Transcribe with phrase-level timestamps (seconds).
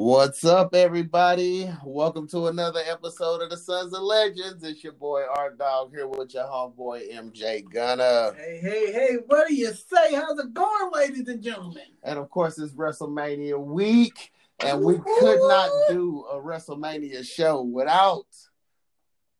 [0.00, 1.68] What's up, everybody?
[1.82, 4.62] Welcome to another episode of the Sons of Legends.
[4.62, 8.32] It's your boy Art Dog here with your homeboy MJ Gunner.
[8.34, 10.14] Hey, hey, hey, what do you say?
[10.14, 11.82] How's it going, ladies and gentlemen?
[12.04, 14.30] And of course, it's WrestleMania week,
[14.60, 18.28] and we could not do a WrestleMania show without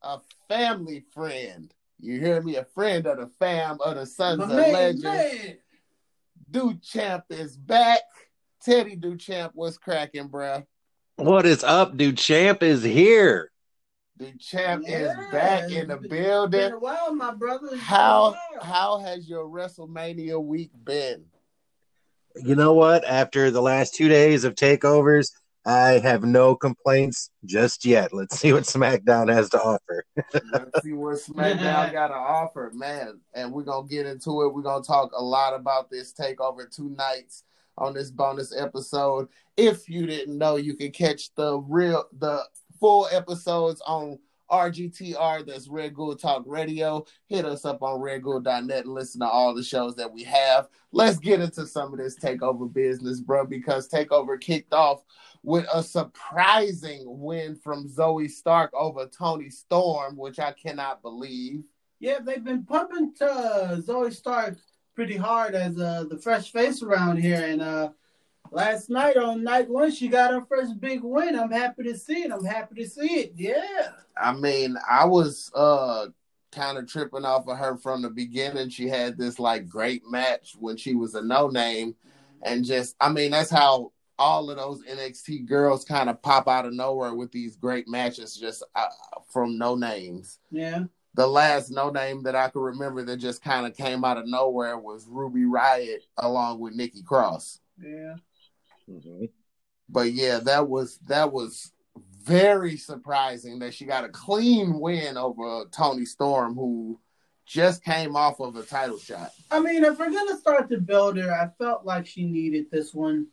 [0.02, 0.18] a
[0.48, 1.72] family friend.
[2.00, 2.56] You hear me?
[2.56, 5.04] A friend of the fam of the Sons My of man, Legends.
[5.04, 5.56] man.
[6.50, 8.00] Duchamp is back.
[8.64, 10.64] Teddy Duchamp, what's cracking, bruh?
[11.16, 12.18] What is up, dude?
[12.18, 13.50] Champ is here.
[14.20, 16.60] Duchamp Yeah, is back in the building.
[16.60, 17.66] Been a while, my brother.
[17.66, 21.24] It's been a How how has your WrestleMania week been?
[22.36, 23.04] You know what?
[23.04, 25.30] After the last two days of takeovers,
[25.64, 28.12] I have no complaints just yet.
[28.12, 30.04] Let's see what SmackDown has to offer.
[30.52, 33.20] Let's see what SmackDown got to offer, man.
[33.34, 34.54] And we're gonna get into it.
[34.54, 37.44] We're gonna talk a lot about this takeover two nights
[37.78, 39.28] on this bonus episode.
[39.56, 42.44] If you didn't know, you can catch the real the
[42.78, 44.18] full episodes on
[44.50, 47.04] RGTR, that's Red Ghoul Talk Radio.
[47.26, 50.68] Hit us up on redghoul.net and listen to all the shows that we have.
[50.90, 55.02] Let's get into some of this takeover business, bro, because takeover kicked off
[55.42, 61.64] with a surprising win from Zoe Stark over Toni Storm, which I cannot believe.
[62.00, 64.56] Yeah, they've been pumping to Zoe Stark
[64.98, 67.40] pretty hard as uh, the fresh face around here.
[67.40, 67.90] And uh,
[68.50, 71.38] last night on night one, she got her first big win.
[71.38, 72.32] I'm happy to see it.
[72.32, 73.32] I'm happy to see it.
[73.36, 73.90] Yeah.
[74.20, 76.06] I mean, I was uh
[76.50, 78.70] kind of tripping off of her from the beginning.
[78.70, 81.94] She had this like great match when she was a no name,
[82.42, 86.66] and just I mean, that's how all of those NXT girls kind of pop out
[86.66, 88.88] of nowhere with these great matches just uh,
[89.28, 90.40] from no names.
[90.50, 90.86] Yeah.
[91.18, 94.28] The last no name that I could remember that just kind of came out of
[94.28, 97.58] nowhere was Ruby Riot along with Nikki Cross.
[97.76, 98.14] Yeah.
[99.88, 101.72] But yeah, that was that was
[102.22, 107.00] very surprising that she got a clean win over Toni Storm, who
[107.44, 109.32] just came off of a title shot.
[109.50, 112.94] I mean, if we're gonna start to build her, I felt like she needed this
[112.94, 113.26] one.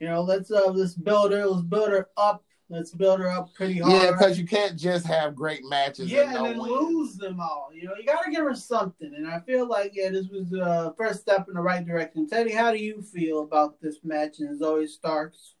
[0.00, 3.54] You know, let's uh let's build her, let's build her up, let's build her up
[3.54, 3.92] pretty hard.
[3.92, 6.72] Yeah, because you can't just have great matches yeah, and no and then wins.
[6.72, 7.70] lose them all.
[7.72, 9.12] You know, you gotta give her something.
[9.14, 12.28] And I feel like yeah, this was the uh, first step in the right direction.
[12.28, 15.54] Teddy, how do you feel about this match and Zoe Starks?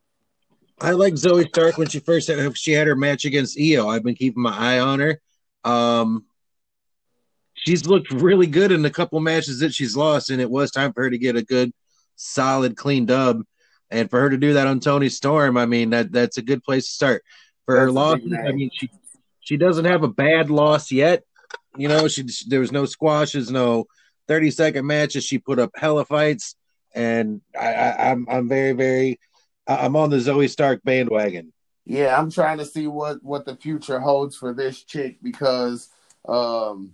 [0.80, 3.88] I like Zoe Stark when she first had she had her match against Io.
[3.88, 5.20] I've been keeping my eye on her.
[5.64, 6.26] Um,
[7.54, 10.92] she's looked really good in the couple matches that she's lost, and it was time
[10.92, 11.72] for her to get a good,
[12.16, 13.42] solid, clean dub.
[13.90, 16.62] And for her to do that on Toni Storm, I mean that that's a good
[16.62, 17.22] place to start.
[17.64, 18.18] For her That's a loss.
[18.46, 18.90] I mean she
[19.40, 21.22] she doesn't have a bad loss yet.
[21.76, 23.86] You know, she there was no squashes, no
[24.28, 25.24] thirty second matches.
[25.24, 26.56] She put up hella fights,
[26.94, 29.20] and I, I I'm I'm very very
[29.66, 31.52] I- I'm on the Zoe Stark bandwagon.
[31.84, 35.88] Yeah, I'm trying to see what what the future holds for this chick because
[36.28, 36.92] um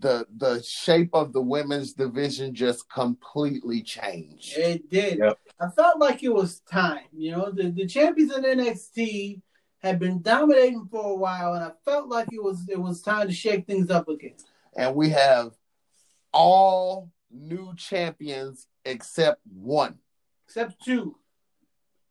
[0.00, 4.56] the the shape of the women's division just completely changed.
[4.56, 5.18] It did.
[5.18, 5.38] Yep.
[5.58, 7.04] I felt like it was time.
[7.12, 9.40] You know, the, the champions in NXT
[9.78, 13.28] had been dominating for a while, and I felt like it was it was time
[13.28, 14.34] to shake things up again.
[14.76, 15.52] And we have
[16.32, 19.98] all new champions except one.
[20.46, 21.16] Except two.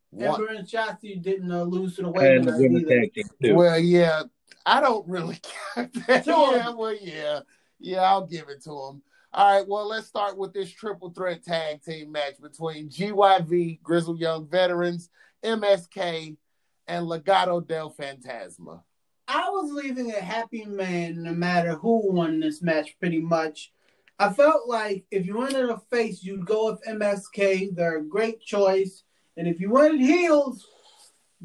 [0.10, 0.42] One.
[0.42, 3.02] Ember and Shotzi didn't uh, lose to the And the women women's either.
[3.02, 3.56] tag team too.
[3.56, 4.24] Well, yeah,
[4.66, 5.40] I don't really
[5.76, 5.90] care.
[6.08, 7.42] Yeah, well, yeah,
[7.80, 9.02] yeah, I'll give it to him.
[9.34, 14.20] All right, well, let's start with this triple threat tag team match between GYV, Grizzled
[14.20, 15.10] Young Veterans,
[15.44, 16.38] MSK,
[16.88, 18.82] and Legado del Fantasma.
[19.28, 23.74] I was leaving a happy man no matter who won this match, pretty much.
[24.18, 27.76] I felt like if you wanted a face, you'd go with MSK.
[27.76, 29.04] They're a great choice.
[29.36, 30.66] And if you wanted heels,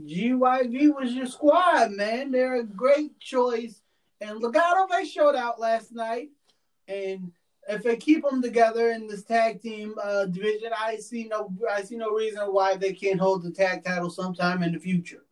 [0.01, 2.31] GYV was your squad, man.
[2.31, 3.83] They're a great choice.
[4.21, 6.29] And Legado, they showed out last night.
[6.89, 7.33] And
[7.69, 11.83] if they keep them together in this tag team uh, division, I see no, I
[11.83, 15.25] see no reason why they can't hold the tag title sometime in the future.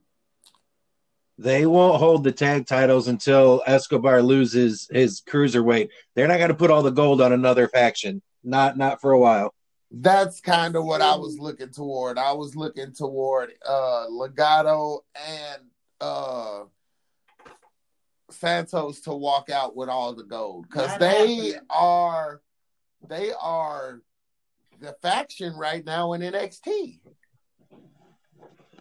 [1.37, 5.89] They won't hold the tag titles until Escobar loses his cruiserweight.
[6.15, 8.23] They're not going to put all the gold on another faction.
[8.43, 9.55] Not not for a while.
[9.91, 12.19] That's kind of what I was looking toward.
[12.19, 15.63] I was looking toward uh Legado and
[16.01, 16.65] uh
[18.31, 21.55] Santos to walk out with all the gold because they happening.
[21.71, 22.43] are
[23.09, 24.03] they are
[24.81, 27.01] the faction right now in NXT.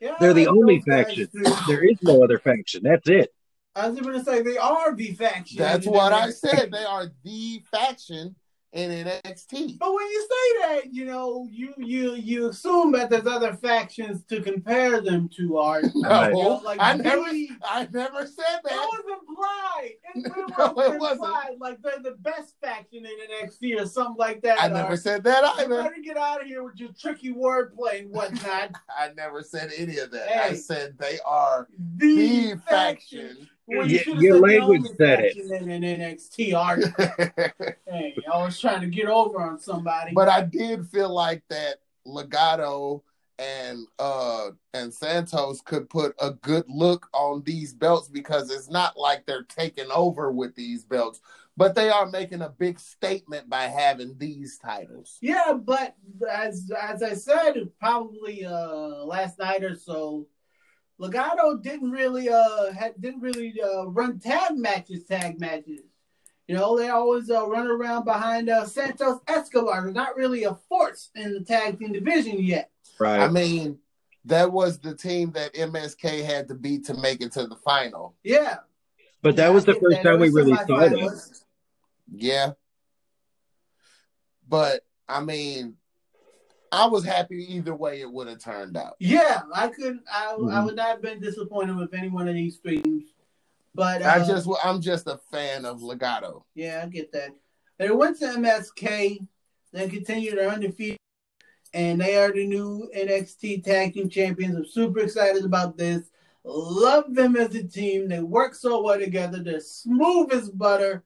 [0.01, 1.27] Yeah, They're the only faction.
[1.67, 2.83] There is no other faction.
[2.83, 3.33] That's it.
[3.75, 5.57] I was going to say they are the faction.
[5.57, 6.71] That's in what I said.
[6.71, 8.35] They are the faction
[8.73, 9.79] in NXT.
[9.79, 14.23] But when you say that, you know, you you you assume that there's other factions
[14.25, 15.57] to compare them to.
[15.57, 15.85] Art.
[15.95, 18.87] No, You know, like I never, really- I never said That that.
[18.91, 19.91] was implied.
[20.15, 21.21] It, it No, was it wasn't.
[21.23, 21.55] implied.
[21.59, 24.61] Like they're the best faction in NXT or something like that.
[24.61, 24.99] I never Art.
[24.99, 25.83] said that You either.
[25.83, 28.71] better get out of here with your tricky wordplay and whatnot.
[28.89, 30.29] I never said any of that.
[30.45, 33.27] I said they are the, the faction.
[33.37, 35.37] When Yeah, you your language said it.
[35.37, 36.53] In, NXT,
[37.89, 40.13] hey, I was trying to get over on somebody.
[40.13, 43.01] but I did feel like that Legado
[43.39, 48.97] and uh and Santos could put a good look on these belts because it's not
[48.97, 51.21] like they're taking over with these belts,
[51.55, 55.17] but they are making a big statement by having these titles.
[55.21, 55.95] Yeah, but
[56.29, 60.27] as as I said, probably uh last night or so,
[60.99, 65.81] Legado didn't really uh had, didn't really uh, run tag matches, tag matches.
[66.47, 69.83] You know, they always uh, run around behind uh, Santos Escobar.
[69.83, 72.71] They're not really a force in the tag team division yet.
[72.99, 73.19] Right.
[73.19, 73.79] I mean,
[74.25, 78.15] that was the team that MSK had to beat to make it to the final.
[78.23, 78.57] Yeah,
[79.21, 81.41] but that Yeah, was the first time we really saw that.
[82.11, 82.51] Yeah.
[84.47, 85.75] But I mean,
[86.71, 88.95] I was happy either way it would have turned out.
[88.99, 90.03] Yeah, I couldn't.
[90.11, 90.65] I, I Mhm.
[90.65, 93.13] would not have been disappointed with any one of these teams.
[93.75, 96.43] But uh, I just I'm just a fan of Legado.
[96.55, 97.29] Yeah, I get that.
[97.77, 99.19] They went to MSK.
[99.71, 100.97] They continued their undefeated,
[101.73, 104.55] and they are the new NXT Tag Team Champions.
[104.55, 106.09] I'm super excited about this.
[106.43, 108.07] Love them as a team.
[108.07, 109.43] They work so well together.
[109.43, 111.03] They're smooth as butter.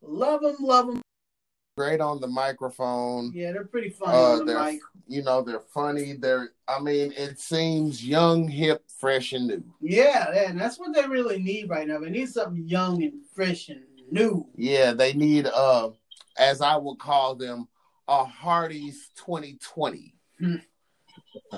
[0.00, 1.01] Love them, love them.
[1.76, 3.32] Great on the microphone.
[3.34, 4.80] Yeah, they're pretty funny Uh, on the mic.
[5.08, 6.12] you know they're funny.
[6.12, 9.64] They're I mean it seems young, hip, fresh, and new.
[9.80, 11.98] Yeah, and that's what they really need right now.
[11.98, 13.80] They need something young and fresh and
[14.10, 14.46] new.
[14.54, 15.90] Yeah, they need uh
[16.36, 17.68] as I would call them
[18.06, 20.14] a Hardy's 2020.
[20.38, 20.56] Hmm.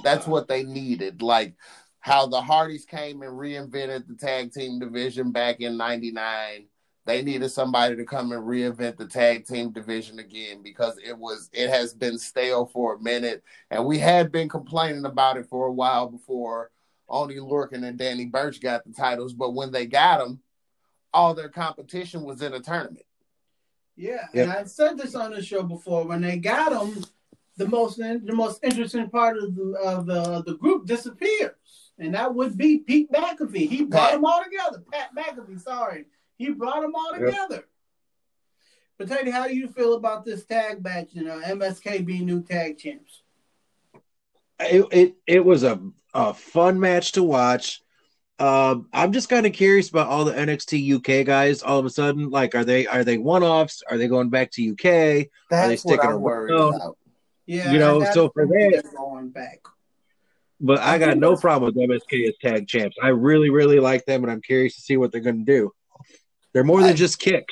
[0.05, 1.23] That's what they needed.
[1.23, 1.55] Like
[1.99, 6.67] how the Hardys came and reinvented the tag team division back in 99.
[7.07, 11.51] They needed somebody to come and reinvent the tag team division again because it was
[11.53, 15.67] it has been stale for a minute and we had been complaining about it for
[15.67, 16.71] a while before
[17.07, 20.41] only Lorcan and Danny Burch got the titles, but when they got them,
[21.13, 23.05] all their competition was in a tournament.
[23.95, 24.49] Yeah, Yep.
[24.49, 26.07] and I said this on the show before.
[26.07, 27.05] When they got them
[27.59, 31.53] the most the most interesting part of the of the, the group disappears,
[31.99, 33.69] and that would be Pete McAfee.
[33.69, 34.13] He brought Pat.
[34.15, 34.83] them all together.
[34.91, 36.07] Pat McAfee, sorry,
[36.37, 37.27] he brought them all Yep.
[37.27, 37.65] together.
[38.99, 41.09] But Teddy, how do you feel about this tag match?
[41.13, 43.23] You know, MSK being new tag champs.
[44.61, 45.81] it, it it was a,
[46.15, 47.81] a fun match to watch.
[48.39, 51.63] Um, I'm just kind of curious about all the NXT UK guys.
[51.63, 53.83] All of a sudden, like, are they are they one offs?
[53.91, 54.85] Are they going back to UK?
[54.87, 56.95] Are they That's sticking around?
[57.47, 59.61] Yeah, You know, so for that- going back.
[60.61, 62.97] But I I got no problem with MSK as tag champs.
[63.03, 65.73] I really really like them, and I'm curious to see what they're going to do.
[66.55, 67.47] They're more I- than just kick.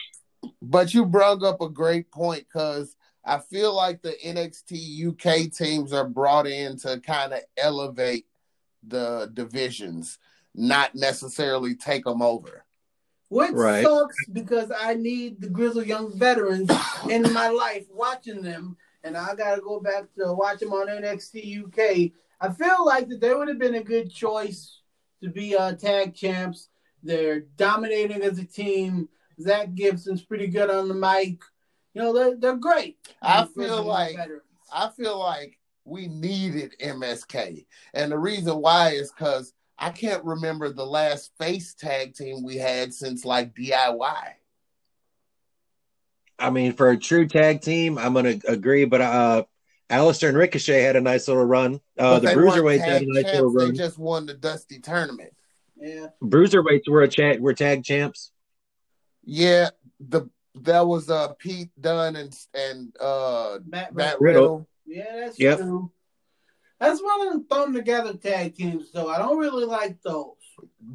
[0.62, 5.92] But you brought up a great point because I feel like the NXT UK teams
[5.92, 8.26] are brought in to kind of elevate
[8.86, 10.18] the divisions,
[10.54, 12.64] not necessarily take them over.
[13.28, 13.84] Which Right.
[13.84, 16.70] sucks because I need the grizzled young veterans
[17.08, 21.40] in my life watching them, and I gotta go back to watch them on NXT
[21.64, 22.12] UK.
[22.40, 24.80] I feel like that they would have been a good choice
[25.22, 26.68] to be uh, tag champs.
[27.02, 29.08] They're dominating as a team.
[29.40, 31.40] Zach Gibson's pretty good on the mic.
[31.94, 32.98] You know, they're, they're great.
[33.20, 34.42] I The feel like- Veterans.
[34.74, 37.66] I feel like we needed MSK.
[37.92, 42.56] And the reason why is because I can't remember the last face tag team we
[42.56, 44.16] had since like DIY.
[46.38, 48.84] I mean, for a true tag team, I'm going to agree.
[48.84, 49.44] But uh,
[49.90, 51.80] Alistair and Ricochet had a nice little run.
[51.98, 54.78] Uh, the they Bruiserweights had tag a nice little champs, they just won the Dusty
[54.80, 55.34] tournament.
[55.82, 56.06] Yeah.
[56.22, 58.30] Bruiserweights were a chat were tag champs.
[59.24, 59.70] Yeah,
[60.00, 60.28] the
[60.62, 64.42] that was uh Pete Dunne and and uh Matt Matt Riddle.
[64.42, 64.68] Riddle.
[64.86, 65.58] Yeah, that's Yep.
[65.58, 65.90] true.
[66.78, 69.08] That's one of them thrown together tag teams, though.
[69.08, 70.34] I don't really like those.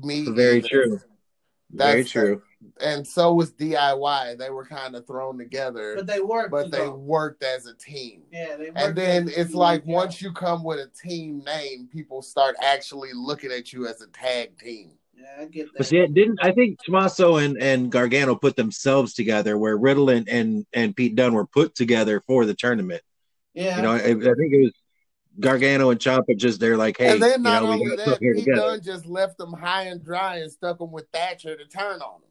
[0.04, 0.68] Me Very either.
[0.68, 1.00] true.
[1.72, 2.42] Very That's- true.
[2.82, 4.38] And so was DIY.
[4.38, 6.50] They were kind of thrown together, But they work.
[6.52, 6.96] but they though.
[6.96, 8.24] worked as a team.
[8.32, 9.94] yeah, they work And then as it's team, like yeah.
[9.96, 14.08] once you come with a team name, people start actually looking at you as a
[14.08, 14.92] tag team.
[15.16, 15.78] Yeah, I get that.
[15.78, 20.28] But see, didn't I think Tommaso and, and Gargano put themselves together where Riddle and,
[20.28, 23.02] and, and Pete Dunne were put together for the tournament.
[23.54, 24.20] yeah, You know, I, I think
[24.54, 24.72] it was
[25.40, 27.98] Gargano and Ciampa just they're like, hey, and then you not know, we only got
[27.98, 28.62] that, stuff Pete together.
[28.62, 32.22] Dunne just left them high and dry and stuck them with Thatcher to turn on
[32.22, 32.27] them.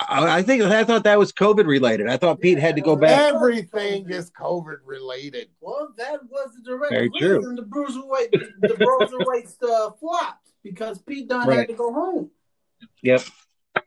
[0.00, 2.08] I, I think I thought that was COVID related.
[2.08, 3.34] I thought Pete had to go back.
[3.34, 5.48] Everything is COVID related.
[5.60, 11.28] Well, that was the direct Very reason the bruiserweight the bruiserweights uh, flopped because Pete
[11.28, 11.58] Dunne Right.
[11.60, 12.30] had to go home.
[13.02, 13.22] Yep.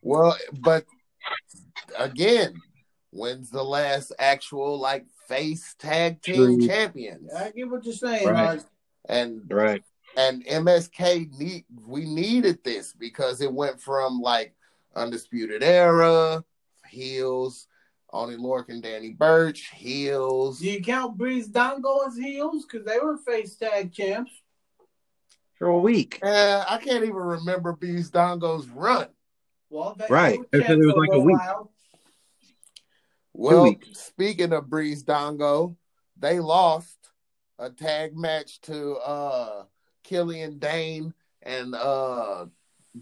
[0.01, 0.85] Well, but
[1.97, 2.55] again,
[3.11, 6.67] when's the last actual like face tag team True.
[6.67, 7.33] champions?
[7.33, 8.27] I get what you're saying.
[8.27, 8.47] Right.
[8.47, 8.65] Art.
[9.07, 9.83] And Right.
[10.17, 14.53] and MSK need we needed this because it went from like
[14.95, 16.43] undisputed era
[16.89, 17.67] heels,
[18.11, 20.59] only Lork and Danny Burch heels.
[20.59, 24.31] Do you count Breezango as heels because they were face tag champs?
[25.55, 26.19] For a week.
[26.23, 29.07] Uh, I can't even remember Breezango's run.
[29.69, 30.39] Well, they, Right.
[30.51, 31.37] They They were said it was like a little week.
[31.37, 31.71] while.
[33.33, 33.99] Well, weeks.
[34.07, 35.75] speaking of Breezango,
[36.17, 36.97] they lost
[37.57, 39.63] a tag match to uh
[40.03, 42.47] Killian Dain and uh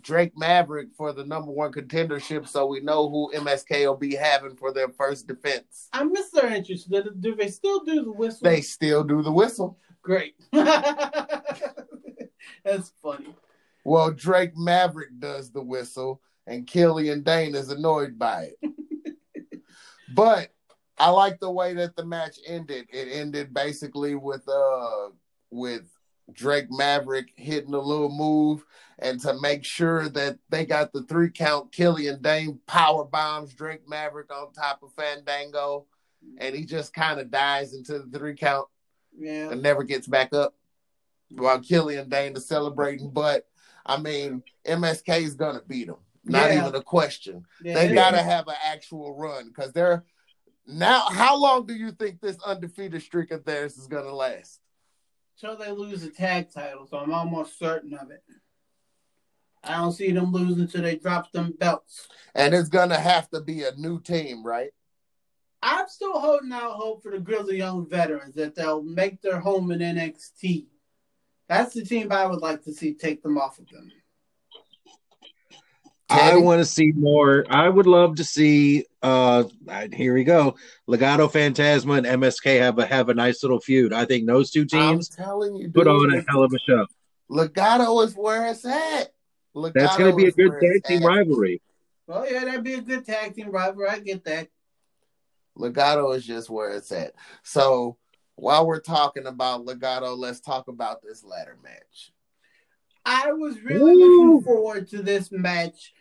[0.02, 4.56] Drake Maverick for the number one contendership, so we know who MSK will be having
[4.56, 5.90] for their first defense.
[5.92, 6.92] I miss their interest.
[6.92, 8.40] Do, do they still do the whistle?
[8.44, 9.80] They still do the whistle.
[10.02, 10.36] Great.
[10.52, 11.42] That's
[13.02, 13.36] funny.
[13.84, 18.74] Well, Drake Maverick does the whistle, and Killian Dain is annoyed by it.
[20.14, 20.50] but
[20.98, 22.88] I like the way that the match ended.
[22.92, 25.10] It ended basically with uh
[25.50, 25.90] with
[26.40, 28.66] Drake Maverick hitting a little move,
[28.98, 33.88] and to make sure that they got the three count, Killian Dain power bombs Drake
[33.90, 35.86] Maverick on top of Fandango,
[36.38, 38.68] and he just kind of dies into the three count
[39.18, 39.50] Yeah.
[39.52, 40.56] and never gets back up
[41.36, 43.12] while Killian Dain is celebrating.
[43.12, 43.46] But
[43.86, 45.98] I mean, MSK is gonna beat him.
[46.24, 46.62] Not Yeah.
[46.68, 47.46] even a question.
[47.64, 50.06] yeah They they- gotta have an actual run because they're
[50.68, 51.02] now.
[51.10, 54.59] How long do you think this undefeated streak of theirs is gonna last?
[55.40, 58.24] Till they lose the tag titles, so I'm almost certain of it.
[59.64, 62.08] I don't see them losing till they drop them belts.
[62.36, 64.72] And it's gonna have to be a new team, right?
[65.62, 69.72] I'm still holding out hope for the Grizzled Young veterans that they'll make their home
[69.72, 70.68] in NXT.
[71.48, 73.92] That's the team I would like to see take them off of them.
[76.10, 77.46] I want to see more.
[77.50, 78.86] I would love to see.
[79.02, 79.44] Uh,
[79.94, 80.56] here we go.
[80.88, 83.94] Legado Fantasma and MSK have a have a nice little feud.
[83.94, 86.88] I think those two teams I'm telling you, put on a hell of a show.
[87.30, 89.14] Legado is where it's at.
[89.56, 91.08] Legado That's going to be a good tag team at.
[91.08, 91.62] rivalry.
[92.08, 93.90] Well, yeah, that'd be a good tag team rivalry.
[93.90, 94.48] I get that.
[95.58, 97.14] Legado is just where it's at.
[97.44, 97.98] So
[98.36, 102.12] while we're talking about Legado, let's talk about this ladder match.
[103.06, 104.34] I was really Woo!
[104.34, 105.94] looking forward to this match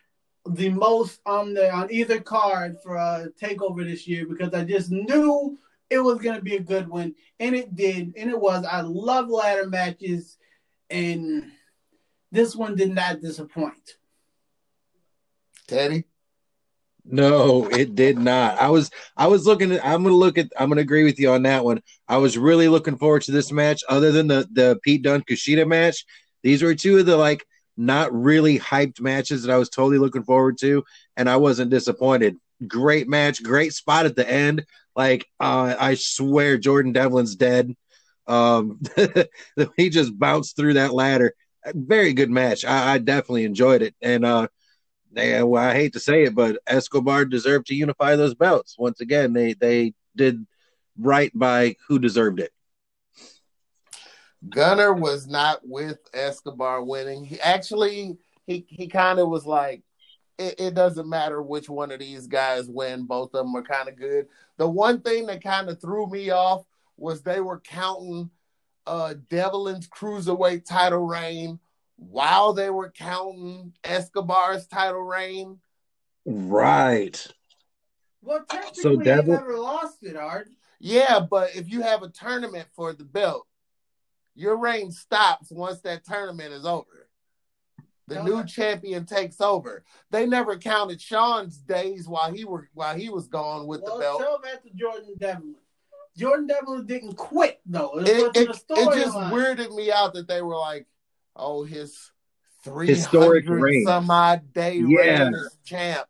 [0.55, 4.90] the most on the on either card for a takeover this year because I just
[4.90, 5.59] knew
[5.90, 8.64] it was gonna be a good one, and it did, and it was.
[8.64, 10.37] I love ladder matches,
[10.90, 11.50] and
[12.31, 13.97] this one did not disappoint.
[15.67, 16.05] Teddy,
[17.05, 18.59] No, it did not.
[18.61, 21.31] I was I was looking at I'm gonna look at I'm gonna agree with you
[21.31, 21.83] on that one.
[22.07, 25.67] I was really looking forward to this match, other than the the Pete Dunne Kushida
[25.67, 26.05] match.
[26.43, 27.45] These were two of the like
[27.78, 30.85] not really hyped matches that I was totally looking forward to,
[31.16, 32.37] and I wasn't disappointed.
[32.66, 34.66] Great match, great spot at the end.
[34.97, 37.75] Like uh, I swear Jordan Devlin's dead.
[38.26, 38.80] Um
[39.76, 41.35] he just bounced through that ladder.
[41.73, 42.64] Very good match.
[42.64, 43.94] I, I definitely enjoyed it.
[44.02, 44.49] And uh
[45.14, 48.76] well, I hate to say it, but Escobar deserved to unify those belts.
[48.78, 50.47] Once again, they they did
[50.99, 52.52] right by who deserved it.
[54.49, 57.25] Gunner was not with Escobar winning.
[57.25, 59.83] He actually he he kind of was like,
[60.38, 63.04] it, it doesn't matter which one of these guys win.
[63.04, 64.28] Both of them are kind of good.
[64.57, 66.64] The one thing that kind of threw me off
[66.97, 68.30] was they were counting
[68.87, 71.59] uh Devlin's cruiserweight title reign
[71.97, 75.59] while they were counting Escobar's title reign.
[76.25, 77.26] Right.
[78.23, 80.49] Well, technically, they Devil- never lost it, Art.
[80.80, 83.47] Yeah, but if you have a tournament for the belt,
[84.38, 87.09] your reign stops once that tournament is over.
[88.07, 89.85] The No, new I- champion takes over.
[90.11, 94.00] They never counted Sean's days while he were while he was gone with Well, the
[94.02, 94.21] belt.
[94.21, 95.57] tell that to Jordan Devlin.
[96.16, 97.99] Jordan Devlin didn't quit though.
[97.99, 99.30] It, It, it, it just storyline.
[99.30, 100.87] weirded me out that they were like,
[101.37, 102.11] "Oh, his
[102.64, 103.85] three Historic hundred reign.
[103.85, 105.25] some odd day Yeah.
[105.28, 106.09] reign champ,"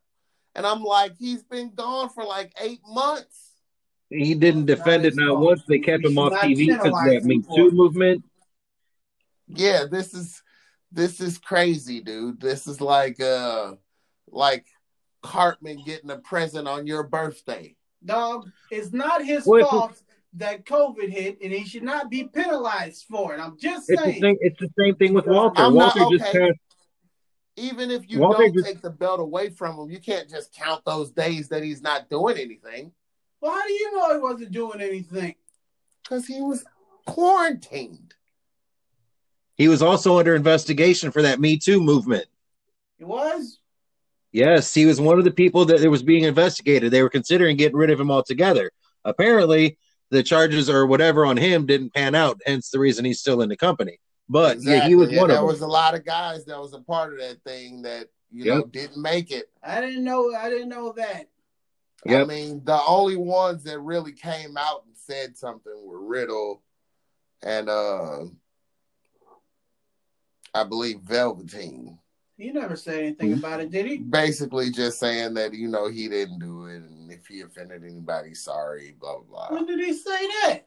[0.55, 3.48] and I'm like, "He's been gone for like eight months."
[4.11, 5.63] He didn't Not defend it not once.
[5.69, 8.25] They kept him off TV because of that Me Too movement.
[9.49, 10.43] yeah this is
[10.93, 13.73] this is crazy dude this is like uh
[14.31, 14.67] like
[15.23, 17.75] cartman getting a present on your birthday
[18.05, 20.01] Dog, it's not his Well, fault
[20.35, 23.41] that COVID hit, and he should not be penalized for it.
[23.41, 24.21] I'm just It's the saying.
[24.23, 24.37] same.
[24.41, 25.61] It's the same thing with Walter.
[25.63, 26.47] I'm not- Walter just okay.
[26.47, 26.61] passed.
[27.57, 30.29] Even if you Well, they don't just- take the belt away from him, you can't
[30.31, 32.93] just count those days that he's not doing anything
[33.41, 35.35] Well, how do you know he wasn't doing anything?
[36.03, 36.65] because he was
[37.05, 38.15] quarantined.
[39.57, 42.25] He was also under investigation for that Me Too movement.
[42.97, 43.59] He was.
[44.33, 46.91] Yes, he was one of the people that it was being investigated.
[46.93, 48.71] They were considering getting rid of him altogether.
[49.05, 49.77] Apparently,
[50.11, 53.49] the charges or whatever on him didn't pan out, hence the reason he's still in
[53.51, 53.99] the company.
[54.31, 55.17] But yeah, he was Exactly.
[55.19, 55.47] one And of there them.
[55.47, 58.65] was a lot of guys that was a part of that thing that you know
[58.65, 59.51] didn't make it.
[59.63, 60.35] I didn't know.
[60.35, 61.29] I didn't know that.
[62.07, 66.63] I mean, the only ones that really came out and said something were Riddle
[67.43, 68.25] and uh
[70.55, 71.99] I believe Velveteen.
[72.37, 73.39] He never said anything Mhm.
[73.39, 73.99] about it, did he?
[73.99, 78.33] Basically just saying that, you know, he didn't do it and if he offended anybody,
[78.35, 79.75] sorry, blah blah When blah.
[79.77, 80.61] did he say that?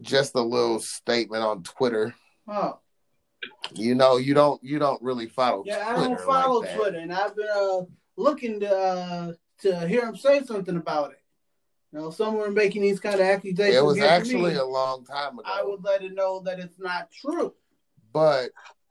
[0.00, 2.14] Just a little statement on Twitter.
[2.48, 2.80] Oh,
[3.72, 5.84] You know, you don't you don't really follow yeah.
[5.86, 6.74] I don't follow like.
[6.74, 7.82] Twitter, and I've been uh,
[8.16, 9.32] looking to uh,
[9.64, 11.20] to hear him say something about it.
[11.92, 13.76] You know, someone making these kind of accusations.
[13.76, 15.48] It was actually me, a long time ago.
[15.48, 17.54] I would let it know that it's not true.
[18.12, 18.50] but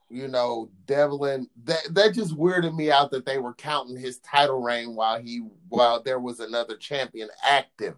[0.10, 4.62] you know, Devlin that that just weirded me out that they were counting his title
[4.62, 7.96] reign while he while there was another champion active.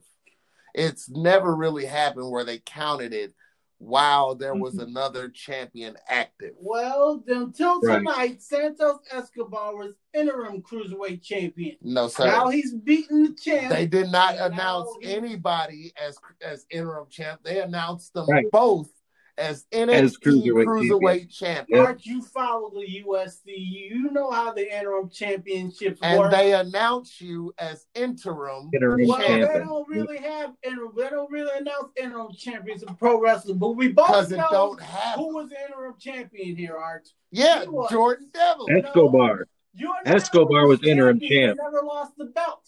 [0.74, 3.34] It's never really happened where they counted it
[3.77, 4.84] while there was Mhm.
[4.84, 6.53] another champion active.
[6.60, 7.98] Well, until Right.
[7.98, 11.75] tonight, Santos Escobar was interim cruiserweight champion.
[11.82, 12.25] No, sir.
[12.27, 13.70] Now he's beaten the champ.
[13.70, 17.41] They did not announce he- anybody as as interim champ.
[17.44, 18.50] They announced them Right.
[18.51, 18.89] both
[19.38, 21.80] as NXT cruiserweight cruiserweight, champion.
[21.80, 21.88] Yep.
[21.88, 23.42] Art, you follow the UFC?
[23.48, 26.32] You know how the interim championships And work.
[26.32, 30.92] they announce you as interim Interim well, they don't really have interim.
[30.96, 35.15] They don't really announce interim champions in pro wrestling, but we both know don't have.
[35.15, 37.08] who was the interim champion here, Art.
[37.32, 37.89] Yeah, He was.
[37.92, 38.68] Jordan Devil.
[38.77, 39.48] Escobar.
[39.74, 41.48] You're Escobar was interim champion.
[41.50, 41.60] champ.
[41.62, 42.65] Never lost the belt.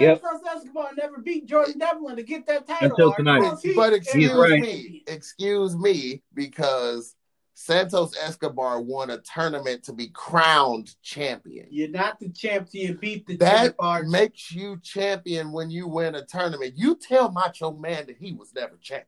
[0.00, 0.20] Yep.
[0.22, 2.90] Santos Escobar never beat Jordan Devlin to get that title.
[2.90, 3.40] Until tonight.
[3.62, 4.60] Because But excuse right.
[4.60, 7.14] me, excuse me, because
[7.54, 11.66] Santos Escobar won a tournament to be crowned champion.
[11.70, 12.92] You're not the champion.
[12.92, 14.06] you beat the That champ, Art.
[14.06, 16.74] makes you champion when you win a tournament.
[16.76, 19.06] You tell Macho Man that he was never champion.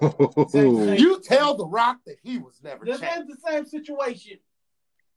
[0.00, 3.28] You tell The Rock that he was never This champion.
[3.28, 4.38] ain't the same situation.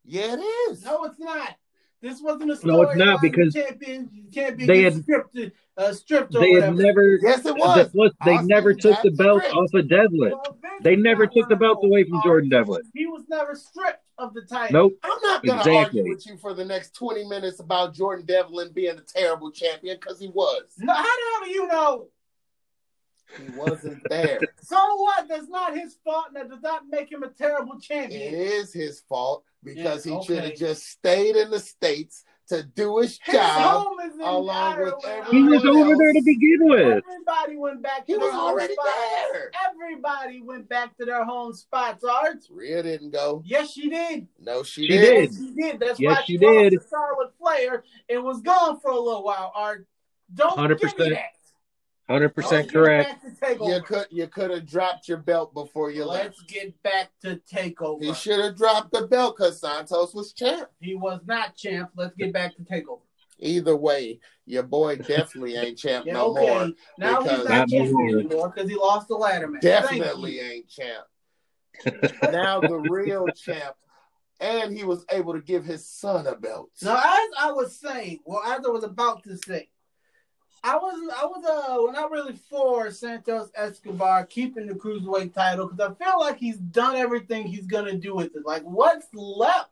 [0.04, 0.40] Yeah, it
[0.72, 0.84] is.
[0.84, 1.56] No, it's not.
[2.04, 2.74] This wasn't a story.
[2.76, 5.38] No, it's not, about the because champion, champion they had- stripped,
[5.78, 7.18] uh, stripped or they had never.
[7.22, 7.90] Yes, it was.
[7.94, 9.56] Plus, they Austin never took the belt stripped.
[9.56, 10.32] off of Devlin.
[10.34, 12.82] Well, They never took the belt away from Jordan Devlin.
[12.94, 14.74] He was never stripped of the title.
[14.90, 14.94] Nope.
[15.04, 16.00] I'm not going to Exactly.
[16.02, 19.96] argue with you for the next 20 minutes about Jordan Devlin being a terrible champion
[20.00, 20.64] because he was.
[20.80, 22.08] No, how the hell do you know?
[23.38, 24.40] He wasn't there.
[24.64, 25.28] So what?
[25.28, 28.34] That's not his fault, and that does not make him a terrible it champion.
[28.34, 33.00] is his fault because Yeah, he should have just stayed in the States to do
[33.00, 33.86] his His job.
[33.86, 35.28] home is in along with Ireland.
[35.32, 35.98] He was over else.
[36.00, 37.04] there to begin with.
[37.06, 38.06] Everybody went back.
[38.06, 38.90] To He was their home already spots.
[39.32, 39.52] there.
[39.70, 42.04] Everybody went back to their home spots.
[42.04, 42.44] Art.
[42.50, 43.42] Rhea didn't go.
[43.46, 44.28] Yes, she did.
[44.40, 45.32] No, she, She didn't.
[45.32, 45.38] did.
[45.38, 45.80] She did.
[45.80, 46.80] That's Yes, why she she, lost did.
[46.80, 49.52] to Charlotte Flair and was gone for a little while.
[49.56, 49.86] Art.
[50.34, 50.80] Don't 100%.
[50.80, 51.32] give me that.
[52.14, 53.26] Hundred Let's percent oh, correct.
[53.60, 56.48] You could you could have dropped your belt before you Let's left.
[56.48, 58.04] get back to takeover.
[58.04, 60.70] He should have dropped the belt because Santos was champ.
[60.80, 61.90] He was not champ.
[61.96, 63.00] Let's get back to takeover.
[63.40, 66.48] Either way, your boy definitely ain't champ Yeah, no okay.
[66.48, 66.70] more.
[67.00, 69.64] now because- he's Not not champ anymore because he lost the ladder match.
[69.64, 71.06] Definitely ain't champ.
[72.32, 73.76] now the real champ,
[74.40, 76.70] and he was able to give his son a belt.
[76.84, 79.70] Now, as I was saying, well, as I was about to say,
[80.64, 85.68] I was I was uh well, not really for Santos Escobar keeping the cruiserweight title
[85.68, 88.46] because I feel like he's done everything he's gonna do with it.
[88.46, 89.72] Like, what's left?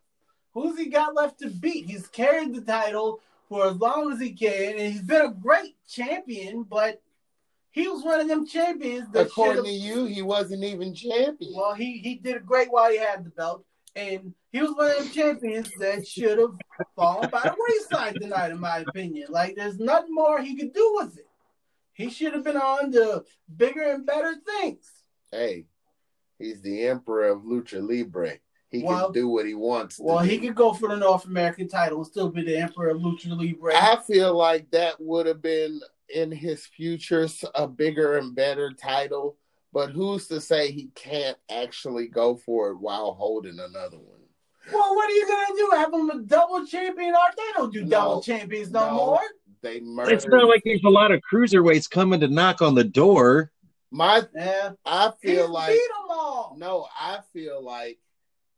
[0.54, 1.86] Who's he got left to beat?
[1.90, 5.76] He's carried the title for as long as he can, and he's been a great
[5.88, 6.64] champion.
[6.64, 7.02] But
[7.70, 11.54] he was one of them champions that According to you, he wasn't even champion.
[11.56, 13.64] well, he he did great while he had the belt,
[13.96, 16.52] and he was one of the champions that should have
[16.96, 19.28] fallen by the wayside tonight, in my opinion.
[19.30, 21.28] Like, there's nothing more he could do with it.
[21.94, 23.24] He should have been on to
[23.56, 24.90] bigger and better things.
[25.32, 25.66] hey,
[26.40, 28.40] he's the emperor of lucha libre.
[28.70, 30.00] He Well- can do what he wants.
[30.00, 30.48] Well, he do.
[30.48, 33.74] could go for the North American title and still be the emperor of Lucha Libre.
[33.76, 35.82] I feel like that would have been
[36.14, 39.38] in his future a bigger and better title.
[39.74, 44.21] But who's to say he can't actually go for it while holding another one?
[44.74, 45.70] Well, what are you gonna do?
[45.74, 47.14] Have them a double champion?
[47.14, 47.90] Or they don't do No.
[47.90, 48.96] double champions no, No.
[48.96, 49.20] more.
[49.62, 50.14] They murdered.
[50.14, 53.52] It's not like there's a lot of cruiserweights coming to knock on the door.
[53.92, 54.24] my.
[54.36, 56.56] Yeah, I he feel like beat them all.
[56.58, 56.88] no.
[57.00, 58.00] I feel like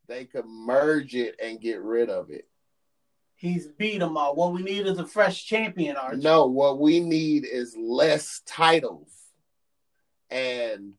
[0.07, 2.47] they could merge it and get rid of it.
[3.35, 4.35] He's beat them all.
[4.35, 6.17] What we need is a fresh champion, Archie.
[6.21, 9.09] No, what we need is less titles.
[10.29, 10.93] And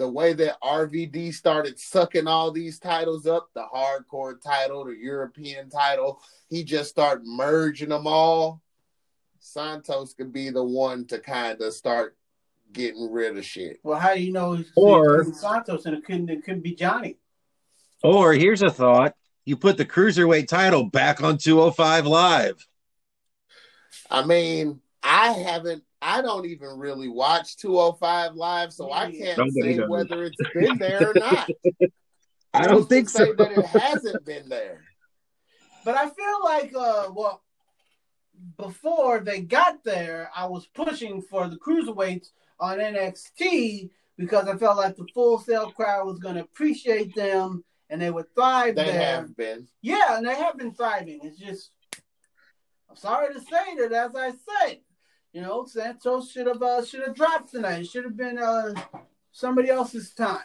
[0.00, 5.68] the way that RVD started sucking all these titles up, the hardcore title, the European
[5.68, 8.62] title, he just started merging them all.
[9.40, 12.16] Santos could be the one to kind of start
[12.72, 13.78] getting rid of shit.
[13.82, 16.74] Well, how do you know it's Or- it's Santos and it couldn't it couldn't be
[16.74, 17.18] Johnny?
[18.02, 22.66] Or here's a thought: you put the cruiserweight title back on 205 Live.
[24.10, 29.60] I mean, I haven't, I don't even really watch 205 Live, so I can't Nobody
[29.60, 29.88] say does.
[29.88, 31.50] whether it's been there or not.
[32.54, 33.34] I don't think say so.
[33.34, 34.80] that it hasn't been there.
[35.84, 37.42] But I feel like uh well
[38.56, 44.78] before they got there, I was pushing for the cruiserweights on NXT because I felt
[44.78, 48.86] like the Full Sail crowd was gonna appreciate them and they would thrive there.
[48.86, 49.16] They there.
[49.16, 49.68] have been.
[49.82, 51.20] Yeah, and they have been thriving.
[51.22, 51.70] It's just,
[52.88, 54.78] I'm sorry to say that, as I said,
[55.32, 57.80] you know, Santos should have uh, should have dropped tonight.
[57.80, 58.74] It should have been uh,
[59.32, 60.40] somebody else's time.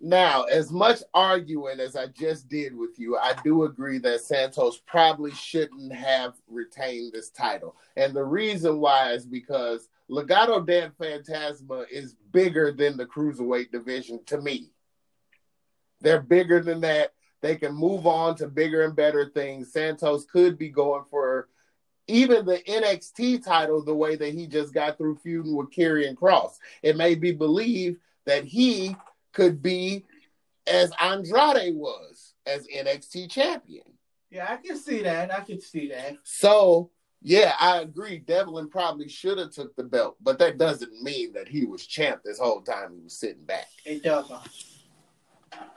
[0.00, 4.82] Now, as much arguing as I just did with you, I do agree that Santos
[4.86, 7.76] probably shouldn't have retained this title.
[7.96, 14.20] And the reason why is because Legado del Fantasma is bigger than the cruiserweight division
[14.26, 14.72] to me.
[16.00, 17.14] They're bigger than that.
[17.40, 19.72] They can move on to bigger and better things.
[19.72, 21.48] Santos could be going for
[22.06, 26.58] even the NXT title the way that he just got through feuding with Karrion Cross.
[26.82, 28.96] It made me believe that he
[29.32, 30.04] could be
[30.66, 33.84] as Andrade was as NXT champion.
[34.30, 35.32] Yeah, I can see that.
[35.32, 36.16] I can see that.
[36.24, 36.90] So
[37.22, 38.18] yeah, I agree.
[38.18, 42.20] Devlin probably should have took the belt, but that doesn't mean that he was champ
[42.24, 43.66] this whole time he was sitting back.
[43.86, 44.30] It does.
[44.30, 44.42] uh,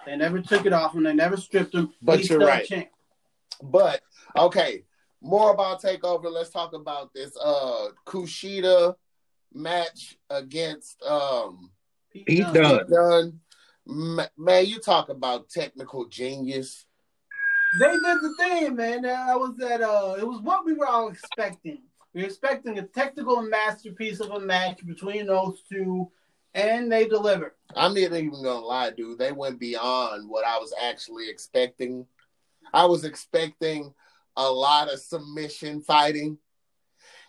[0.05, 1.03] They never took it off him.
[1.03, 1.93] They never stripped him.
[2.01, 2.65] But He's you're right.
[2.65, 2.89] champ.
[3.63, 4.01] But
[4.35, 4.83] okay,
[5.27, 6.31] more about takeover.
[6.31, 8.95] Let's talk about this uh Kushida
[9.53, 11.71] match against um
[12.11, 12.53] Pete Dunne.
[12.53, 12.79] Dunne.
[12.79, 13.39] Pete Dunne.
[14.37, 16.85] Man, you talk about technical genius.
[17.79, 19.01] They did the thing, man.
[19.03, 19.81] That was that.
[19.81, 21.79] Uh, it was what we were all expecting.
[22.13, 26.09] We were expecting a technical masterpiece of a match between those two,
[26.53, 27.53] and they delivered.
[27.75, 29.19] I'm not even gonna lie, dude.
[29.19, 32.05] They went beyond what I was actually expecting.
[32.73, 33.93] I was expecting
[34.37, 36.37] a lot of submission fighting,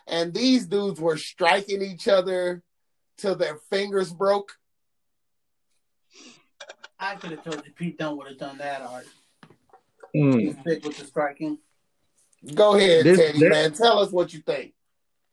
[0.06, 2.62] and these dudes were striking each other
[3.16, 4.52] till their fingers broke.
[7.00, 9.06] I could have told you Pete Dunne would have done that art.
[10.14, 10.38] Hmm.
[10.38, 11.58] He's big with the striking.
[12.54, 13.72] Go ahead, This- Teddy this- man.
[13.72, 14.74] Tell us what you think.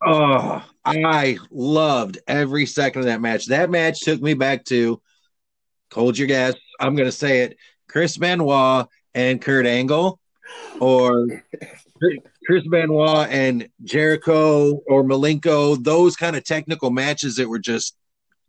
[0.05, 3.47] Oh, I loved every second of that match.
[3.47, 5.01] That match took me back to
[5.91, 6.53] hold your gas.
[6.79, 7.57] I'm going to say it
[7.87, 10.19] Chris Benoit and Kurt Angle,
[10.79, 11.27] or
[12.45, 17.95] Chris Benoit and Jericho or Malenko, those kind of technical matches that were just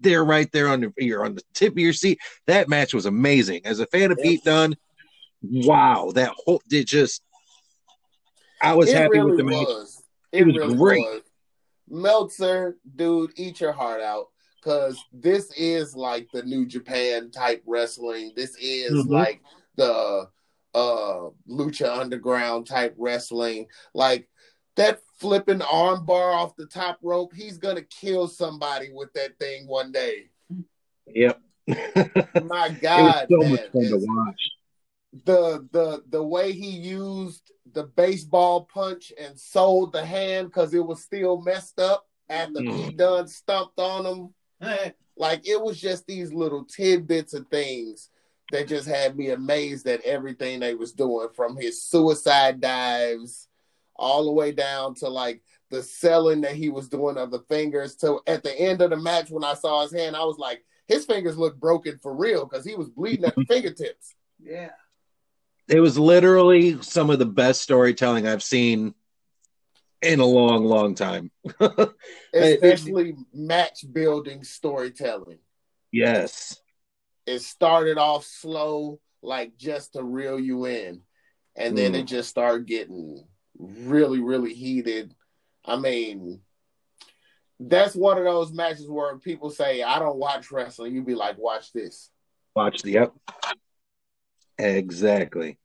[0.00, 2.18] there right there on the, you're on the tip of your seat.
[2.46, 3.62] That match was amazing.
[3.64, 4.18] As a fan of.
[4.18, 4.76] Pete Dunne,
[5.42, 7.22] wow, that whole it just
[8.62, 9.66] I was it happy really with the match.
[9.66, 10.02] was.
[10.32, 11.00] It was really great.
[11.00, 11.22] was.
[11.88, 14.26] Meltzer, dude, eat your heart out.
[14.62, 18.32] Cause this is like the New Japan type wrestling.
[18.34, 19.10] This is Mhm.
[19.10, 19.40] like
[19.76, 20.28] the
[20.76, 23.66] uh Lucha Underground type wrestling.
[23.94, 24.28] Like
[24.76, 29.90] that flipping armbar off the top rope, he's gonna kill somebody with that thing one
[29.90, 30.30] day.
[31.06, 31.40] Yep.
[31.66, 31.74] My
[32.36, 33.50] it was God, so man.
[33.52, 34.50] much fun to watch.
[35.24, 40.84] the the the way he used the baseball punch and sold the hand because it
[40.86, 42.84] was still messed up after Mm.
[42.84, 44.04] he done stumped on
[44.60, 44.94] him.
[45.16, 48.10] Like it was just these little tidbits of things
[48.52, 53.48] that just had me amazed at everything they was doing from his suicide dives
[53.96, 57.96] all the way down to like the selling that he was doing of the fingers
[57.96, 60.64] to at the end of the match when I saw his hand, I was like,
[60.86, 64.14] his fingers look broken for real because he was bleeding at the fingertips.
[64.40, 64.70] yeah.
[65.68, 68.94] It was literally some of the best storytelling I've seen
[70.00, 71.32] in a long, long time.
[72.32, 75.38] especially match building storytelling.
[75.90, 76.60] yes.
[77.26, 81.02] It started off slow, like just to reel you in,
[81.56, 82.00] and then Mm.
[82.00, 83.26] it just started getting
[83.58, 85.14] really, really heated.
[85.64, 86.42] I mean,
[87.58, 90.94] that's one of those matches where people say, I don't watch wrestling.
[90.94, 92.10] You'd be like, watch this.
[92.54, 93.12] Watch the yep.
[94.58, 95.58] Exactly.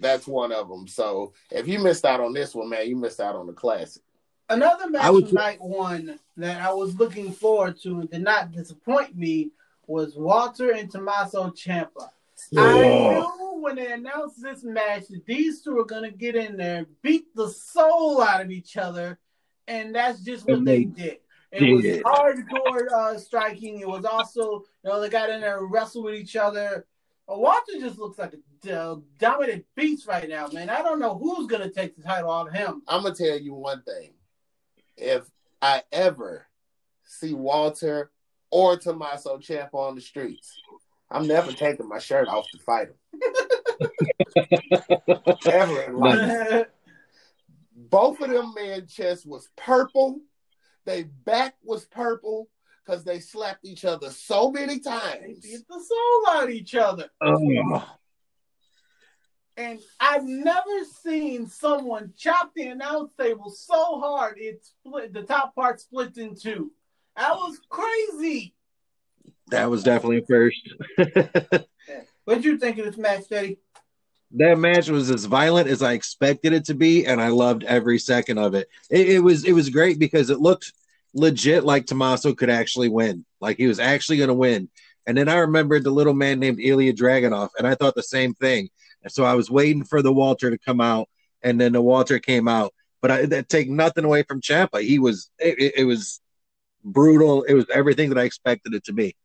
[0.00, 0.86] That's one of them.
[0.86, 4.02] So if you missed out on this one, man, you missed out on the classic.
[4.48, 8.22] Another match I would- of night one that I was looking forward to and did
[8.22, 9.50] not disappoint me
[9.88, 12.10] was Walter and Tommaso Ciampa.
[12.56, 13.34] I Oh.
[13.56, 17.34] knew when they announced this match that these two are gonna get in there beat
[17.34, 19.18] the soul out of each other,
[19.66, 21.18] and that's just what they they did.
[21.50, 23.80] It was hardcore uh, striking.
[23.80, 26.86] It was also, you know, they got in there and wrestled with each other.
[27.26, 28.34] Walter just looks like
[28.66, 30.68] a uh, dominant beast right now, man.
[30.70, 32.82] I don't know who's gonna take the title off him.
[32.86, 34.12] I'm gonna tell you one thing.
[34.96, 35.30] If
[35.62, 36.46] I ever
[37.04, 38.10] see Walter
[38.50, 40.60] or Tommaso Ciampa on the streets,
[41.10, 42.94] I'm never taking my shirt off to fight him.
[45.46, 46.66] ever in life.
[47.74, 50.20] Both of them man chest was purple.
[50.84, 52.48] They back was purple
[52.84, 55.42] because they slapped each other so many times.
[55.42, 57.08] they beat the soul out of each other.
[57.20, 57.82] Oh,
[59.56, 65.54] And I've never seen someone chop the announce table so hard it split the top
[65.54, 66.72] part split in two.
[67.18, 68.54] That was crazy.
[69.48, 70.68] that was definitely a first.
[72.24, 73.58] What'd you think of this match, Steady?
[74.32, 77.98] that match was as violent as I expected it to be, and I loved every
[77.98, 78.68] second of it.
[78.90, 80.72] It, it was it was great because it looked
[81.14, 84.68] legit like Tommaso could actually win, like he was actually going to win.
[85.06, 88.34] And then I remembered the little man named Ilya Dragunov, and I thought the same
[88.34, 88.68] thing.
[89.02, 91.08] And so I was waiting for the Walter to come out,
[91.42, 92.74] and then the Walter came out.
[93.00, 94.82] But I that take nothing away from Ciampa.
[94.82, 96.20] He was it, it was
[96.92, 97.42] brutal.
[97.44, 99.16] It was everything that I expected it to be.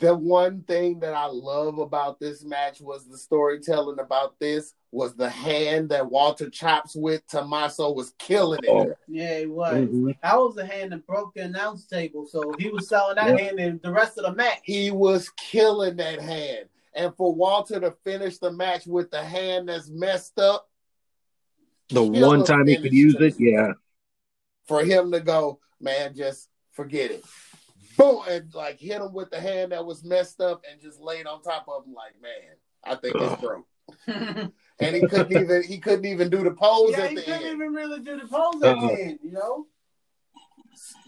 [0.00, 5.14] The one thing that I love about this match was the storytelling about this was
[5.14, 7.24] the hand that Walter chops with.
[7.28, 8.68] Tommaso was killing it.
[8.68, 8.92] Oh.
[9.06, 9.74] Yeah, he was.
[9.74, 10.16] Mhm.
[10.22, 13.44] That was the hand that broke the announce table, so he was selling that Yeah.
[13.44, 14.58] hand in the rest of the match.
[14.64, 16.68] He was killing that hand.
[16.92, 20.68] And for Walter to finish the match with the hand that's messed up,
[21.88, 23.72] The one time he could use it, yeah.
[24.66, 27.24] for him to go, man, just forget it.
[27.96, 31.26] Boom, and like hit him with the hand that was messed up and just laid
[31.26, 33.66] on top of him like, man, I think it's broke.
[34.80, 37.72] And he couldn't even he couldn't even do the pose at he the couldn't even
[37.72, 38.88] really do the pose at the uh-huh.
[38.88, 39.66] end, you know.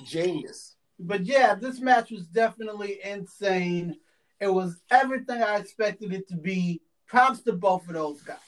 [0.05, 0.77] Genius.
[0.99, 3.97] But yeah, this match was definitely insane.
[4.41, 6.81] It was everything I expected it to be.
[7.07, 8.39] Props to both of those guys.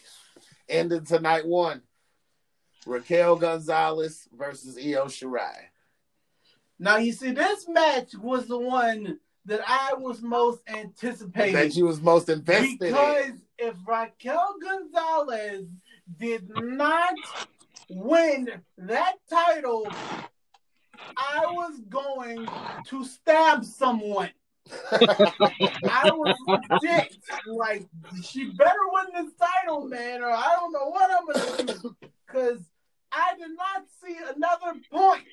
[0.69, 1.83] Ended tonight one.
[2.87, 5.55] Raquel Gonzalez versus Io Shirai.
[6.79, 11.55] Now you see, this match was the one that I was most anticipating.
[11.55, 13.41] That you was most invested because in.
[13.59, 15.67] if Raquel Gonzalez
[16.19, 17.15] did not
[17.91, 19.89] win that title,
[21.17, 22.47] I was going
[22.87, 24.31] to stab someone.
[24.93, 27.87] I was legit like,
[28.23, 31.97] she better win this title, man, or I don't know what I'm gonna do.
[32.27, 32.61] Because
[33.11, 35.25] I did not see another point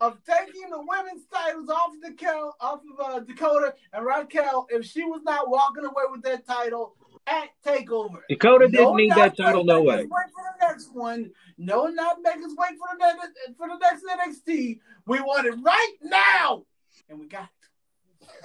[0.00, 4.84] of taking the women's titles off of Dakota, off of uh, Dakota and Raquel if
[4.86, 6.94] she was not walking away with that title
[7.26, 8.20] at Takeover.
[8.28, 10.02] Dakota didn't No, need that title, no make us way.
[10.02, 11.30] Wait for the next one.
[11.58, 14.04] No, not make us wait for the next for the next
[14.48, 14.80] NXT.
[15.06, 16.64] We want it right now,
[17.08, 17.48] and we got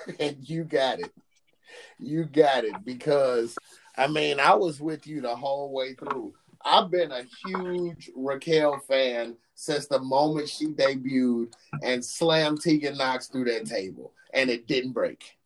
[0.08, 0.16] it.
[0.20, 1.12] and you got it.
[2.00, 3.58] You got it because
[3.98, 6.34] I mean I was with you the whole way through.
[6.66, 13.28] I've been a huge Raquel fan since the moment she debuted and slammed Tegan Nox
[13.28, 15.38] through that table, and it didn't break.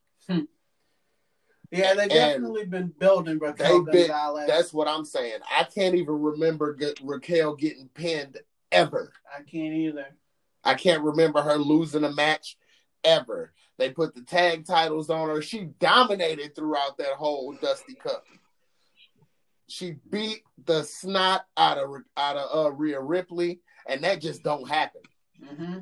[1.71, 4.07] Yeah, they And definitely been building Raquel They've been.
[4.07, 4.47] Gonzalez.
[4.47, 5.39] That's what I'm saying.
[5.51, 8.37] I can't even remember get Raquel getting pinned
[8.71, 9.11] ever.
[9.35, 10.07] I can't either.
[10.63, 12.57] I can't remember her losing a match
[13.03, 13.51] ever.
[13.77, 15.41] They put the tag titles on her.
[15.41, 18.23] She dominated throughout that whole Dusty Cup.
[19.67, 24.67] She beat the snot out of out of uh, Rhea Ripley, and that just don't
[24.67, 25.01] happen.
[25.43, 25.79] Mm-hmm.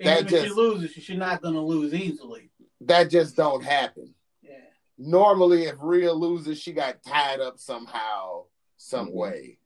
[0.00, 2.50] That Even if she just- loses, she's not going to lose easily.
[2.82, 4.14] That just don't happen.
[4.42, 4.52] Yeah.
[4.96, 8.44] Normally, if Rhea loses, she got tied up somehow,
[8.78, 9.14] some Mhm.
[9.14, 9.58] way.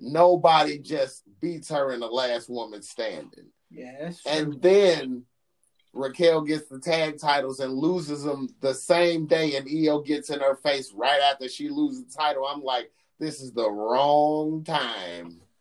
[0.00, 3.52] Nobody just beats her in the last woman standing.
[3.70, 4.32] Yeah, that's true.
[4.32, 5.26] And then
[5.92, 10.40] Raquel gets the tag titles and loses them the same day, and Io gets in
[10.40, 12.44] her face right after she loses the title.
[12.46, 15.40] I'm like, this is the wrong time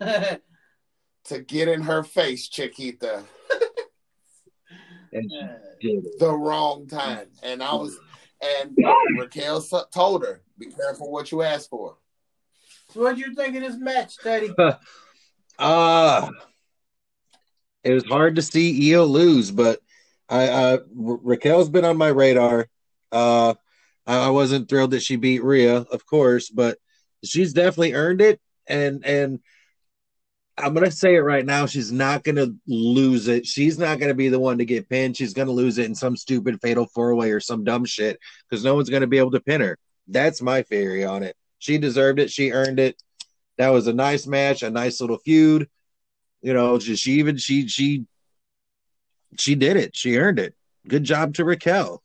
[1.25, 3.23] to get in her face, Chiquita.
[5.11, 5.31] And
[5.81, 6.19] she did it.
[6.19, 7.27] The wrong time.
[7.43, 7.97] And I was,
[8.41, 8.77] and
[9.19, 9.61] Raquel
[9.93, 11.97] told her, be careful what you ask for.
[12.89, 14.53] so what do you think of this match, Teddy?
[15.57, 16.31] Uh
[17.85, 19.79] it was hard to see Io lose, but
[20.27, 22.67] I uh Ra- Raquel's been on my radar.
[23.09, 23.53] Uh
[24.05, 26.77] I I wasn't thrilled that she beat Rhea, of course, but
[27.23, 29.39] she's definitely earned it and and
[30.57, 31.65] I'm gonna say it right now.
[31.65, 33.45] She's not gonna lose it.
[33.45, 35.17] She's not gonna be the one to get pinned.
[35.17, 38.63] She's gonna lose it in some stupid fatal four way or some dumb shit because
[38.63, 39.77] no one's gonna be able to pin her.
[40.07, 41.35] That's my theory on it.
[41.59, 42.31] She deserved it.
[42.31, 42.95] She earned it.
[43.57, 45.67] That was a nice match, a nice little feud.
[46.41, 48.05] You know, she, she even she she
[49.37, 49.95] she did it.
[49.95, 50.53] She earned it.
[50.87, 52.01] Good job to Raquel.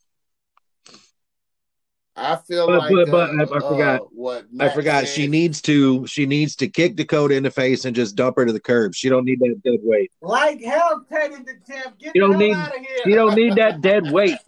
[2.23, 4.01] I feel But- like, but- but uh, I- I forgot.
[4.03, 5.15] uh, what I forgot said.
[5.15, 8.45] she needs to she needs to kick Dakota in the face and just dump her
[8.45, 8.95] to the curb.
[8.95, 10.13] She don't need that dead weight.
[10.21, 11.99] Like hell, Teddy the champ.
[11.99, 12.99] Get You the don't hell need- out of here.
[13.05, 14.37] She don't need that dead weight.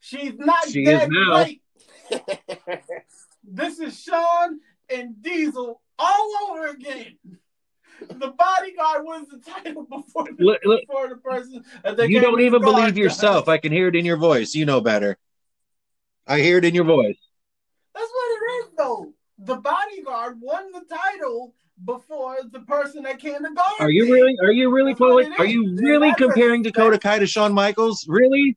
[0.00, 1.34] She's not She is dead now.
[1.44, 1.62] weight.
[3.42, 4.60] This is Shawn
[4.90, 7.16] and Diesel all over again.
[8.00, 11.64] The bodyguard wins the title before the, Look- look, before the person.
[11.96, 13.48] they You don't even believe yourself.
[13.48, 14.54] I can hear it in your voice.
[14.54, 15.16] You know better.
[16.26, 17.18] I hear it in your voice.
[17.94, 19.12] That's what it is, though.
[19.38, 21.54] The bodyguard won the title
[21.84, 23.72] before the person that came to guard.
[23.80, 24.36] Are you really?
[24.42, 25.32] Are you really That's what calling?
[25.32, 28.06] it Are you really comparing Dakota Kai to Shawn Michaels?
[28.08, 28.56] Really?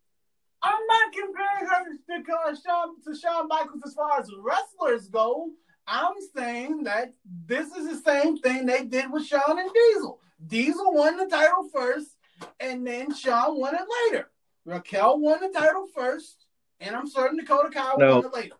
[0.64, 5.52] I'm not comparing her to uh, Shawn to Shawn Michaels as far as wrestlers go.
[5.88, 7.14] I'm saying that
[7.46, 10.20] this is the same thing they did with Shawn and Diesel.
[10.46, 12.18] Diesel won the title first,
[12.60, 14.30] and then Shawn won it later.
[14.66, 16.46] Raquel won the title first,
[16.82, 18.16] and I'm certain Dakota Kai No.
[18.18, 18.56] won it later.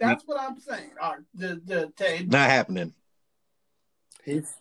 [0.00, 0.90] That's what I'm saying.
[1.00, 2.94] All right, the the, the Not happening.
[4.24, 4.56] He's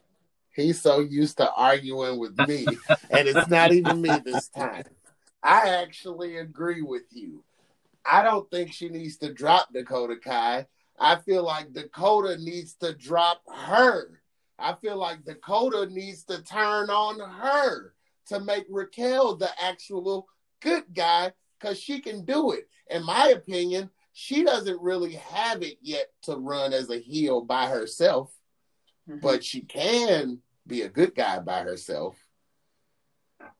[0.53, 2.77] he's so used to arguing with me,
[3.09, 4.83] and it's not even me this time.
[5.41, 7.43] I actually agree with you.
[8.05, 10.67] I don't think she needs to drop Dakota Kai.
[10.99, 14.21] I feel like Dakota needs to drop her.
[14.59, 17.93] I feel like Dakota needs to turn on her
[18.27, 20.27] to make Raquel the actual
[20.61, 22.69] good guy because she can do it.
[22.89, 27.67] In my opinion, she doesn't really have it yet to run as a heel by
[27.67, 28.33] herself
[29.09, 29.19] mm-hmm.
[29.19, 32.17] but she can be a good guy by herself.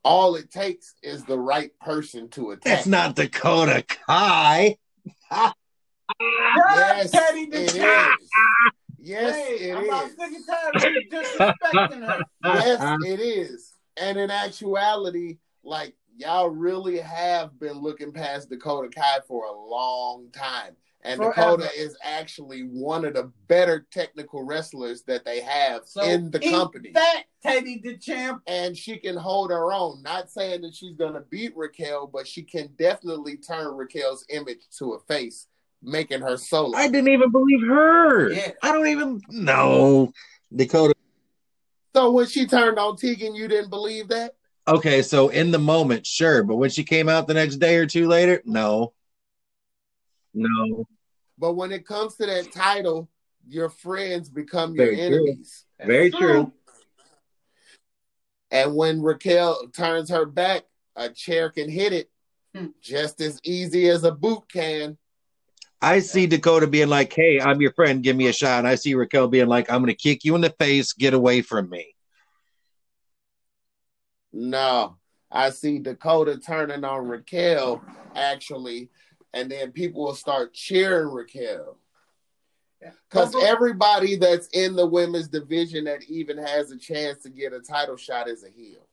[0.03, 2.63] All it takes is the right person to attack.
[2.63, 4.77] That's not Dakota Kai.
[6.19, 8.19] Yes, Teddy the it champ.
[8.21, 8.29] is.
[8.99, 10.11] Yes, Hey, it I'm about is.
[10.15, 11.53] sick and tired of
[11.91, 12.19] disrespecting her.
[12.45, 12.97] Yes, uh-huh.
[13.05, 13.73] it is.
[13.97, 20.29] And in actuality, like y'all really have been looking past Dakota Kai for a long
[20.31, 20.75] time.
[21.05, 21.57] And Forever.
[21.57, 26.39] Dakota is actually one of the better technical wrestlers that they have So in the
[26.39, 26.91] company.
[26.93, 28.41] That Teddy the champ.
[28.47, 30.01] and she can hold her own.
[30.01, 34.93] Not saying that she's gonna beat Raquel, but she can definitely turn Raquel's image to
[34.93, 35.47] a face,
[35.83, 36.77] making her solo.
[36.77, 38.31] I didn't even believe her.
[38.31, 38.51] Yeah.
[38.61, 40.11] I don't even know
[40.55, 40.93] Dakota.
[41.95, 44.35] so when she turned on Tegan, you didn't believe that?
[44.67, 47.85] Okay, so in the moment, sure, but when she came out the next day or
[47.85, 48.93] two later, no,
[50.33, 50.85] no.
[51.37, 53.09] But when it comes to that title,
[53.47, 55.15] your friends become Very your true.
[55.27, 55.65] enemies.
[55.85, 56.53] Very true.
[58.51, 60.63] And when Raquel turns her back,
[60.95, 62.09] a chair can hit it
[62.55, 62.67] Hmm.
[62.81, 64.97] just as easy as a boot can.
[65.83, 68.01] I see Dakota being like, "Hey, I'm your friend.
[68.01, 70.33] Give me a shot." And I see Raquel being like, "I'm going to kick you
[70.35, 70.93] in the face.
[70.93, 71.93] Get away from me."
[74.31, 74.95] No,
[75.29, 77.83] I see Dakota turning on Raquel
[78.15, 78.89] actually,
[79.33, 81.77] and then people will start cheering Raquel.
[83.09, 87.59] Because everybody that's in the women's division that even has a chance to get a
[87.59, 88.87] title shot is a heel.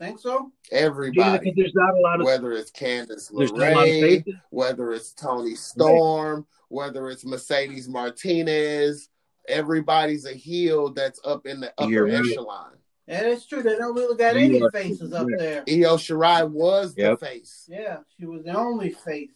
[0.00, 0.50] Think so?
[0.72, 4.40] Everybody, there's not a lot of whether it's Candice there's not a lot of LeRae,
[4.48, 9.10] whether it's Toni Storm, whether it's Mercedes Martinez,
[9.46, 12.14] everybody's a heel that's up in the upper You're right.
[12.14, 12.72] echelon.
[13.06, 13.62] Yeah, that's true.
[13.62, 15.64] They don't really got any faces up there.
[15.68, 17.18] Io Shirai was Yep.
[17.20, 17.66] the face.
[17.68, 19.28] Yeah, she was the only face.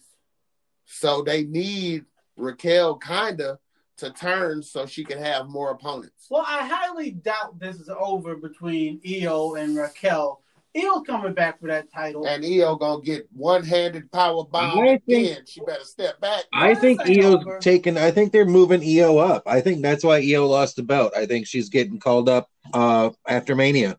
[0.85, 2.05] So they need
[2.37, 3.59] Raquel kinda
[3.97, 6.25] to turn so she can have more opponents.
[6.31, 10.41] Well, I highly doubt this is over between Io and Raquel.
[10.77, 12.25] Io's coming back for that title.
[12.27, 15.45] And Io gonna get one handed power bomb I think- again.
[15.45, 16.43] She better step back.
[16.53, 17.59] I This think Io's over.
[17.59, 17.97] taking.
[17.97, 19.43] I think they're moving Io up.
[19.45, 21.13] I think that's why Io lost the belt.
[21.15, 23.97] I think she's getting called up uh, after Mania.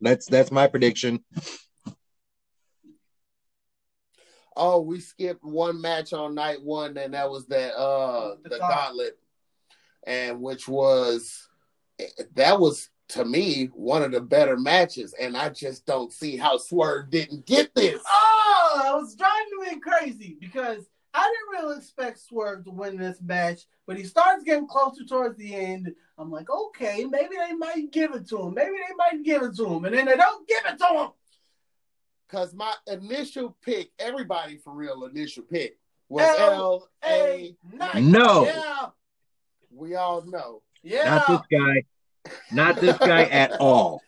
[0.00, 1.24] That's that's my prediction.
[4.56, 8.58] Oh, we skipped one match on night one, and that was that uh The the
[8.58, 8.76] gauntlet.
[8.76, 9.18] gauntlet.
[10.06, 11.48] And which was
[12.34, 16.58] that was to me one of the better matches, and I just don't see how
[16.58, 18.02] Swerve didn't get this.
[18.06, 20.84] Oh, I was driving me crazy because
[21.14, 25.38] I didn't really expect Swerve to win this match, but he starts getting closer towards
[25.38, 25.94] the end.
[26.18, 28.54] I'm like, okay, maybe they might give it to him.
[28.54, 31.08] Maybe they might give it to him, and then they don't give it to him.
[32.28, 35.78] Cause my initial pick, everybody for real initial pick
[36.10, 37.56] was L A.
[37.94, 38.44] No.
[38.44, 38.86] Yeah.
[39.70, 40.62] We all know.
[40.82, 41.22] Yeah.
[41.26, 41.84] Not this guy.
[42.52, 44.02] Not this guy at all.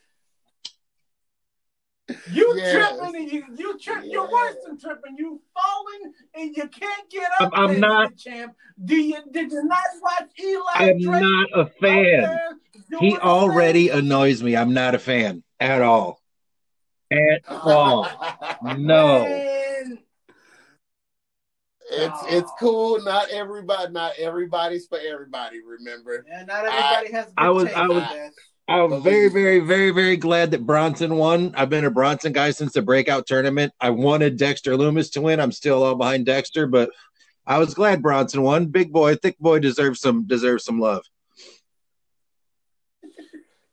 [2.32, 2.72] You Yes.
[2.98, 4.02] tripping and you you trip.
[4.04, 5.16] You're worse than tripping.
[5.16, 7.52] You falling and you can't get up.
[7.56, 8.56] I'm- I'm not- champ.
[8.84, 10.62] Do you did you not watch Eli?
[10.74, 12.60] I'm Drake not a fan.
[12.98, 13.98] He already thing?
[13.98, 14.56] annoys me.
[14.56, 16.20] I'm not a fan at all.
[17.12, 18.08] At all.
[18.76, 19.24] No.
[21.90, 23.02] Man, It's it's cool.
[23.02, 23.92] Not everybody.
[23.92, 25.60] Not everybody's for everybody.
[25.62, 26.24] Remember.
[26.28, 27.26] Yeah, not everybody has.
[27.26, 28.32] Good I was- taste, I was- guess.
[28.68, 31.52] I'm very, very, very, very glad that Bronson won.
[31.56, 33.72] I've been a Bronson guy since the breakout tournament.
[33.80, 35.40] I wanted Dexter Lumis to win.
[35.40, 36.88] I'm still all behind Dexter, but
[37.44, 38.66] I was glad Bronson won.
[38.66, 41.02] Big boy, thick boy deserves some deserves some love.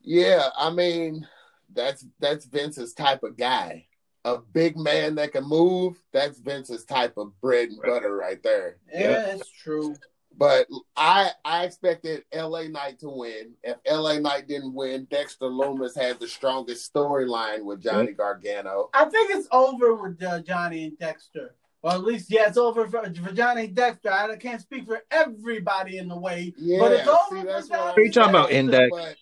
[0.02, 1.28] Yeah, I mean,
[1.74, 3.87] that's that's Vince's type of guy.
[4.28, 6.02] A big man that can move.
[6.12, 8.76] That's Vince's type of bread and butter right there.
[8.94, 9.96] Yeah, that's true.
[10.38, 10.68] But
[10.98, 13.54] I I expected LA Knight to win.
[13.64, 18.90] If LA Knight didn't win, Dexter Lumis had the strongest storyline with Johnny Gargano.
[18.94, 21.56] I think it's over with uh, Johnny and Dexter.
[21.82, 24.12] Or at least, yeah, it's over for, for Johnny and Dexter.
[24.12, 27.70] I can't speak for everybody in the way, Yeah, but it's over see, for Johnny.
[27.70, 28.90] what What are you talking about, and Index?
[28.92, 29.16] But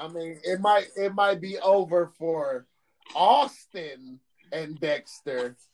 [0.00, 2.66] I mean, it might it might be over for
[3.14, 4.18] Austin
[4.52, 5.56] and Dexter.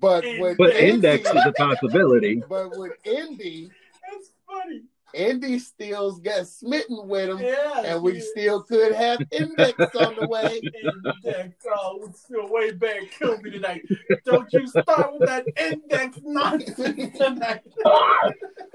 [0.00, 2.42] But with But Indi- index is a possibility.
[2.48, 3.70] but with Indi,
[4.10, 4.82] That's funny.
[5.14, 10.16] Indi still got smitten with him, Yeah, and we she- still could have Index on
[10.20, 10.60] the way.
[11.24, 13.10] Index, oh, it's still way back.
[13.18, 13.82] Kill me tonight.
[14.24, 17.62] Don't you start with that index nonsense tonight.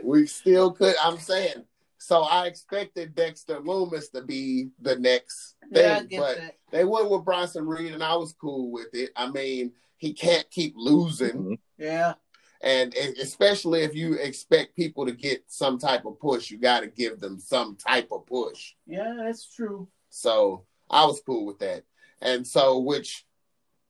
[0.04, 0.96] We still could.
[1.04, 1.66] I'm saying.
[2.04, 6.56] So I expected Dexter Lumis to be the next thing, Yeah, but that.
[6.72, 9.12] they went with Bronson Reed, and I was cool with it.
[9.16, 11.34] I mean, he can't keep losing.
[11.34, 11.54] Mm-hmm.
[11.78, 12.14] Yeah,
[12.62, 16.88] And especially if you expect people to get some type of push, you got to
[16.88, 18.74] give them some type of push.
[18.88, 19.88] yeah, that's true.
[20.10, 21.84] So I was cool with that.
[22.20, 23.26] And so, which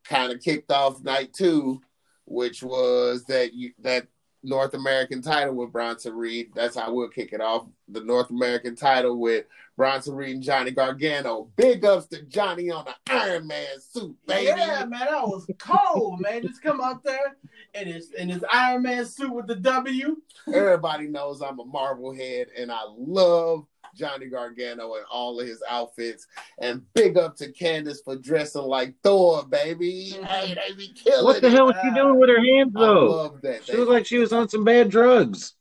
[0.04, 1.80] kind of kicked off night two,
[2.26, 4.08] which was that you that
[4.44, 6.52] North American title with Bronson Reed.
[6.56, 7.68] That's how we'll kick it off.
[7.90, 9.46] The North American title with
[9.78, 11.50] Bronson Reed and Johnny Gargano.
[11.56, 14.48] Big ups to Johnny on the Iron Man suit, baby.
[14.48, 16.42] Yeah, man, that was cold, man.
[16.42, 17.38] Just come out there
[17.76, 20.18] in his in his Iron Man suit with the W.
[20.54, 23.66] Everybody knows I'm a Marvel head, and I love
[23.96, 26.28] Johnny Gargano and all of his outfits.
[26.60, 30.14] And big up to Candice for dressing like Thor, baby.
[30.16, 30.24] Mm-hmm.
[30.24, 33.06] Hey, they be killing What the hell was she doing with her hands I though?
[33.06, 33.66] love that.
[33.66, 35.54] She looked like she was on some bad drugs.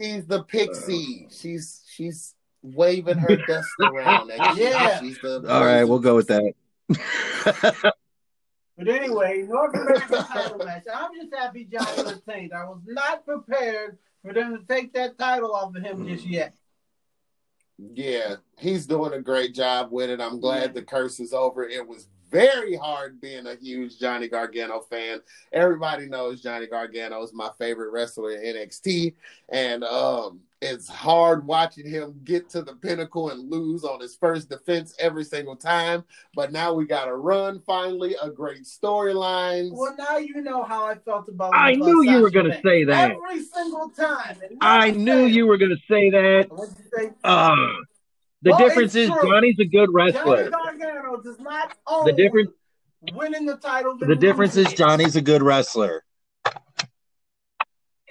[0.00, 1.26] she's the pixie.
[1.28, 4.30] Uh, she's she's waving her dust around.
[4.30, 4.56] At.
[4.56, 5.00] Yeah.
[5.00, 5.44] she's the.
[5.48, 7.92] All right, we'll go with that.
[8.78, 10.84] But anyway, North American title match.
[10.94, 12.52] I'm just happy Johnny retained.
[12.52, 16.54] I was not prepared for them to take that title off of him just yet.
[17.78, 20.20] Yeah, he's doing a great job with it.
[20.20, 21.62] I'm glad the curse is over.
[21.62, 25.20] It was very hard being a huge Johnny Gargano fan.
[25.52, 29.14] Everybody knows Johnny Gargano is my favorite wrestler in NXT,
[29.48, 34.48] and um, it's hard watching him get to the pinnacle and lose on his first
[34.48, 36.04] defense every single time.
[36.34, 39.70] But now we got a run finally, a great storyline.
[39.72, 41.54] Well, now you know how I felt about.
[41.54, 43.12] I knew you were going to say that.
[43.12, 44.36] every single time.
[44.60, 46.46] I knew you were going to say that.
[46.50, 47.10] What'd you say?
[47.22, 47.54] Uh,
[48.42, 49.30] the Well, difference is true.
[49.30, 50.50] Johnny's a good Johnny wrestler.
[50.50, 52.50] Gargano does not own The difference
[53.12, 53.96] winning the title.
[53.96, 56.04] the difference is Johnny's a good wrestler.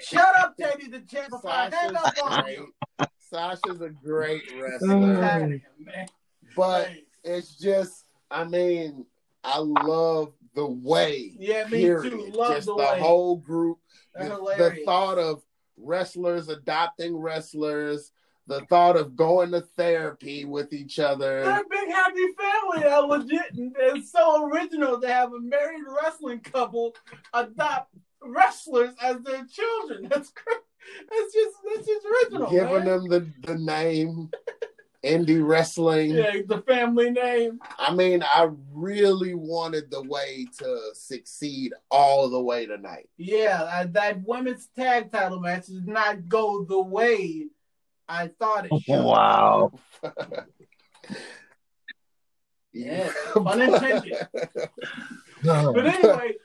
[0.02, 1.04] Shut up, Teddy the
[1.46, 2.58] I hang up on great.
[2.58, 2.74] you.
[3.20, 6.08] Sasha's a great wrestler, out of here, man.
[6.56, 6.92] but
[7.24, 9.06] it's just, I mean,
[9.44, 11.36] I love the way.
[11.38, 12.12] Yeah, me period.
[12.12, 12.32] too.
[12.34, 13.80] Love just the the, whole group.
[14.16, 15.44] The, the thought of
[15.78, 18.12] wrestlers adopting wrestlers,
[18.48, 21.44] the thought of going to therapy with each other.
[21.44, 22.84] They're a big happy family.
[22.84, 23.54] They're legit.
[23.56, 26.96] and It's so original to have a married wrestling couple
[27.34, 27.94] adopt
[28.24, 30.08] wrestlers as their children.
[30.10, 30.58] That's great.
[31.10, 32.50] That's just that's just original.
[32.50, 32.86] Giving man.
[32.86, 34.30] them the, the name
[35.04, 36.12] indie wrestling.
[36.12, 37.60] yeah, the family name.
[37.78, 43.10] I mean, I really wanted the way to succeed all the way tonight.
[43.18, 47.48] Yeah, I, that women's tag title match did not go the way
[48.08, 49.00] I thought it should.
[49.04, 49.74] Wow.
[52.74, 54.28] Yeah, pun intended.
[55.44, 56.36] But anyway,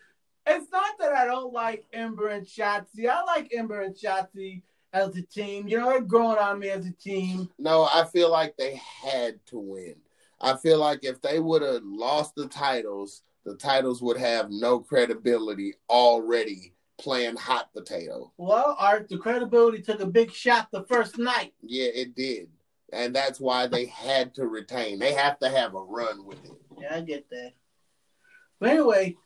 [0.46, 3.08] it's not that I don't like Ember and Shotzi.
[3.08, 4.62] I like Ember and Shotzi
[4.92, 5.68] as a team.
[5.68, 7.48] You know, they're growing on me as a team.
[7.58, 9.94] No, I feel like they had to win.
[10.40, 14.80] I feel like if they would have lost the titles, the titles would have no
[14.80, 18.32] credibility already playing hot potato.
[18.36, 21.52] Well, Art, the credibility took a big shot the first night.
[21.62, 22.48] Yeah, it did.
[22.92, 24.98] and that's why they had to retain.
[24.98, 26.52] They have to have a run with it.
[26.78, 27.52] Yeah, I get that.
[28.60, 29.16] But anyway,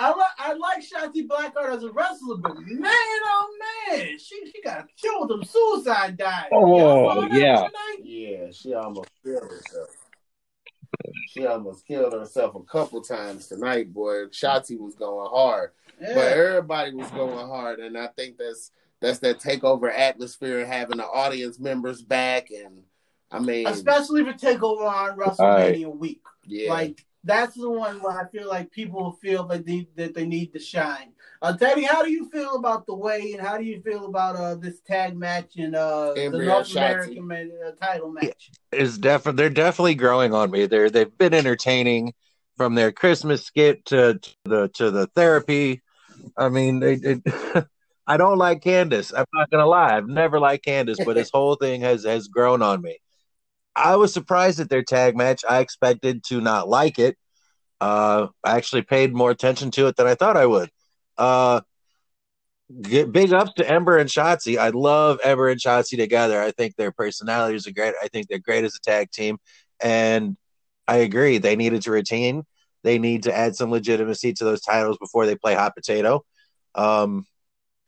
[0.00, 3.48] I like I like Shotzi Blackheart as a wrestler, but man, oh
[3.90, 6.48] man, she she got killed with them suicide dives.
[6.52, 7.68] Oh, yeah.
[8.02, 9.88] Yeah, she almost killed herself.
[11.28, 14.26] She almost killed herself a couple times tonight, boy.
[14.26, 16.14] Shotzi was going hard, Yeah.
[16.14, 18.70] but everybody was going hard, and I think that's
[19.00, 22.82] that's that takeover atmosphere, having the audience members back, and
[23.30, 26.22] I mean, Especially for Takeover on WrestleMania week.
[26.46, 30.26] yeah, Like that's the one where I feel like people feel that they that they
[30.26, 31.12] need to shine.
[31.40, 34.34] Uh, Teddy, how do you feel about the way and how do you feel about
[34.34, 36.76] uh this tag match and uh the North Shotzi.
[36.76, 38.50] American man, uh, title match?
[38.72, 40.66] is definitely they're definitely growing on me.
[40.66, 42.14] They're they've been entertaining
[42.56, 45.82] from their Christmas skit to, to the to the therapy.
[46.36, 47.20] I mean, they, they
[48.06, 49.12] I don't like Candice.
[49.16, 49.96] I'm not gonna lie.
[49.96, 52.98] I've never liked Candice, but this whole thing has has grown on me.
[53.78, 55.44] I was surprised at their tag match.
[55.48, 57.16] I expected to not like it.
[57.80, 60.70] Uh, I actually paid more attention to it than I thought I would.
[61.16, 61.60] Uh,
[62.70, 64.58] big ups to Ember and Shotzi.
[64.58, 66.40] I love Ember and Shotzi together.
[66.40, 67.94] I think their personalities are great.
[68.02, 69.38] I think they're great as a tag team.
[69.80, 70.36] And
[70.86, 71.38] I agree.
[71.38, 72.44] They needed to retain.
[72.82, 76.24] They need to add some legitimacy to those titles before they play hot potato.
[76.74, 77.26] Um,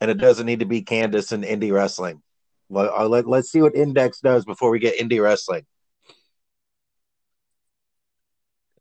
[0.01, 2.22] and it doesn't need to be Candice and indie wrestling.
[2.68, 5.66] Well, let, let's see what Index does before we get indie wrestling.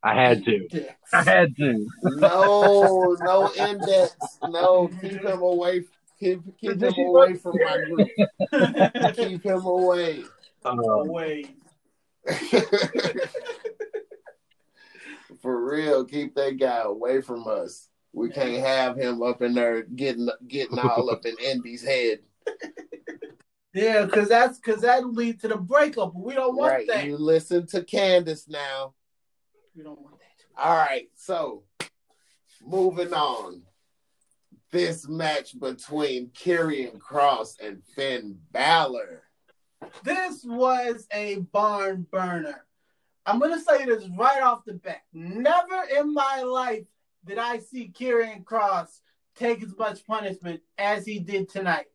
[0.04, 0.68] I had to.
[1.14, 1.88] I had to.
[2.04, 5.84] no, no index, no, keep him away,
[6.20, 8.08] keep keep him away from my group,
[9.16, 10.24] keep him away.
[10.66, 11.46] No Um, way.
[15.42, 17.88] For real, keep that guy away from us.
[18.14, 22.20] We can't have him up in there getting getting all up in Andy's head.
[23.74, 26.14] Yeah, because that's because that'll lead to the breakup.
[26.16, 26.88] We don't want Right.
[26.88, 27.06] that.
[27.06, 28.96] You listen to Candice now.
[29.80, 30.62] We don't want that.
[30.62, 31.64] All right, so
[32.62, 33.62] moving on.
[34.72, 39.24] This match between Karrion Kross and Finn Balor.
[40.04, 42.66] This was a barn burner.
[43.26, 45.00] I'm gonna say this right off the bat.
[45.14, 46.84] Never in my life
[47.26, 49.00] did I see Karrion Kross
[49.38, 51.88] take as much punishment as he did tonight.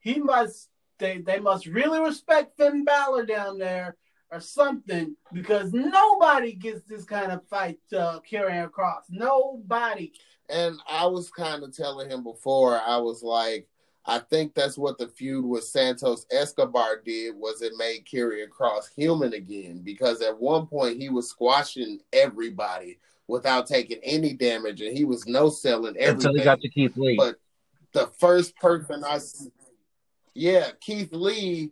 [0.00, 0.68] He must
[0.98, 3.96] they they must really respect Finn Balor down there
[4.30, 9.02] or something because nobody gets this kind of fight uh Karrion Kross.
[9.10, 10.12] Nobody.
[10.48, 13.68] And I was kind of telling him before, I was like,
[14.06, 18.92] I think that's what the feud with Santos Escobar did was it made Karrion Kross
[18.96, 24.96] human again because at one point he was squashing everybody without taking any damage and
[24.96, 26.30] he was no selling everything.
[26.30, 27.16] until he got to Keith Lee.
[27.16, 27.36] But
[27.92, 29.20] the first person I,
[30.34, 31.70] yeah, Keith Lee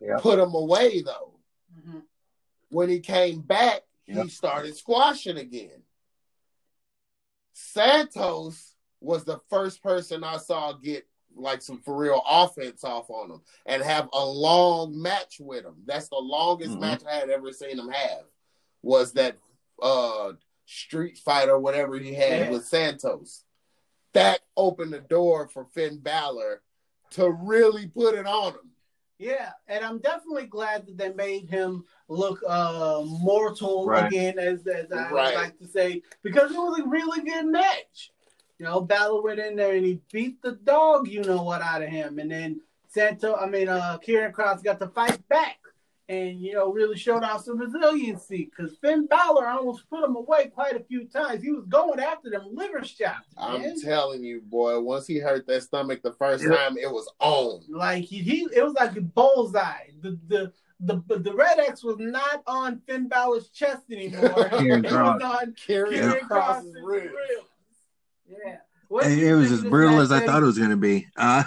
[0.00, 0.18] Yeah.
[0.18, 1.31] put him away though.
[2.72, 4.22] When he came back, Yeah.
[4.22, 5.82] he started squashing again.
[7.52, 13.30] Santos was the first person I saw get like some for real offense off on
[13.30, 15.82] him and have a long match with him.
[15.86, 16.80] That's the longest Mhm.
[16.80, 18.24] match I had ever seen him have.
[18.82, 19.38] Was that
[19.80, 20.32] uh
[20.66, 22.50] street fight or whatever he had Yeah.
[22.50, 23.44] with Santos.
[24.12, 26.62] That opened the door for Finn Balor
[27.10, 28.71] to really put it on him.
[29.22, 34.06] Yeah, and I'm definitely glad that they made him look uh mortal Right.
[34.08, 35.34] again, as as I Right.
[35.36, 38.10] like to say, because it was a really good match.
[38.58, 41.82] You know, Balor went in there and he beat the dog, you know what, out
[41.82, 45.58] of him, and then Santo, I mean, uh, Karrion Kross got to fight back,
[46.12, 48.50] and you know, really showed off some resiliency.
[48.54, 51.42] Because Finn Balor almost put him away quite a few times.
[51.42, 55.62] He was going after them liver shots, I'm telling you, boy, once he hurt that
[55.62, 56.54] stomach the first Yeah.
[56.56, 57.62] time, it was on.
[57.68, 59.88] Like he, he it was like a bullseye.
[60.00, 64.48] The the the the red X was not on Finn Balor's chest anymore.
[64.58, 65.20] Kieran it Cross.
[65.22, 67.14] was on Karrion Kieran Cross's ribs.
[68.28, 68.56] Yeah.
[68.92, 70.26] What It, do you it was as brutal match, as I Eddie?
[70.26, 71.08] thought it was going to be.
[71.16, 71.44] Uh,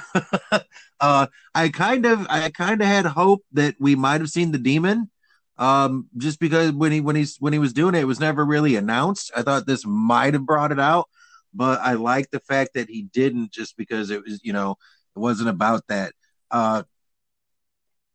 [0.99, 4.57] uh, I kind of, I kind of had hope that we might have seen the
[4.57, 5.09] demon,
[5.57, 8.43] um, just because when he when he's when he was doing it, it was never
[8.45, 9.31] really announced.
[9.35, 11.07] I thought this might have brought it out,
[11.53, 14.71] but I like the fact that he didn't, just because it was, you know,
[15.15, 16.13] it wasn't about that.
[16.51, 16.83] Uh,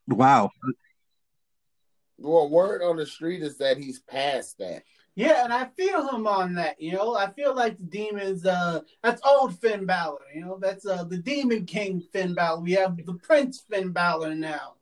[0.08, 0.50] wow,
[2.18, 4.82] Well, word on the street is that he's past that.
[5.20, 6.80] Yeah, and I feel him on that.
[6.80, 8.46] You know, I feel like the demons.
[8.46, 10.20] Uh, that's old Finn Balor.
[10.34, 12.60] You know, that's uh the Demon King Finn Balor.
[12.60, 14.76] We have the Prince Finn Balor now.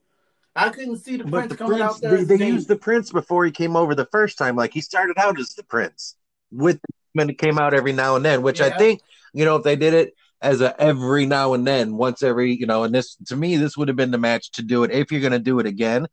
[0.55, 2.25] I couldn't see the but Prince the coming prince, out there.
[2.25, 4.55] they, they used the prince before he came over the first time.
[4.55, 6.15] Like he started out as the prince
[6.53, 6.81] with
[7.15, 9.01] when it came out every now and then, which I think
[9.33, 12.67] you know if they did it as a every now and then, once every you
[12.67, 15.11] know, and this to me this would have been the match to do it if
[15.11, 16.07] you're going to do it again.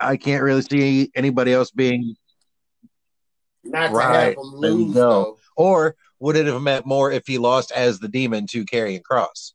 [0.00, 2.16] I can't really see anybody else being
[3.64, 4.06] Not Right.
[4.12, 5.00] to have him lose go.
[5.00, 5.38] though.
[5.56, 9.52] or would it have meant more if he lost as the demon to Karrion Kross?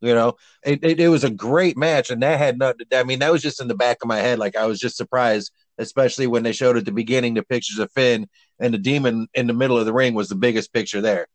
[0.00, 0.34] You know,
[0.64, 2.80] it, it, it was a great match, and that had nothing.
[2.80, 2.96] To do.
[2.98, 4.38] I mean, that was just in the back of my head.
[4.38, 7.90] Like I was just surprised, especially when they showed at the beginning the pictures of
[7.92, 8.28] Finn
[8.60, 11.26] and the demon in the middle of the ring was the biggest picture there.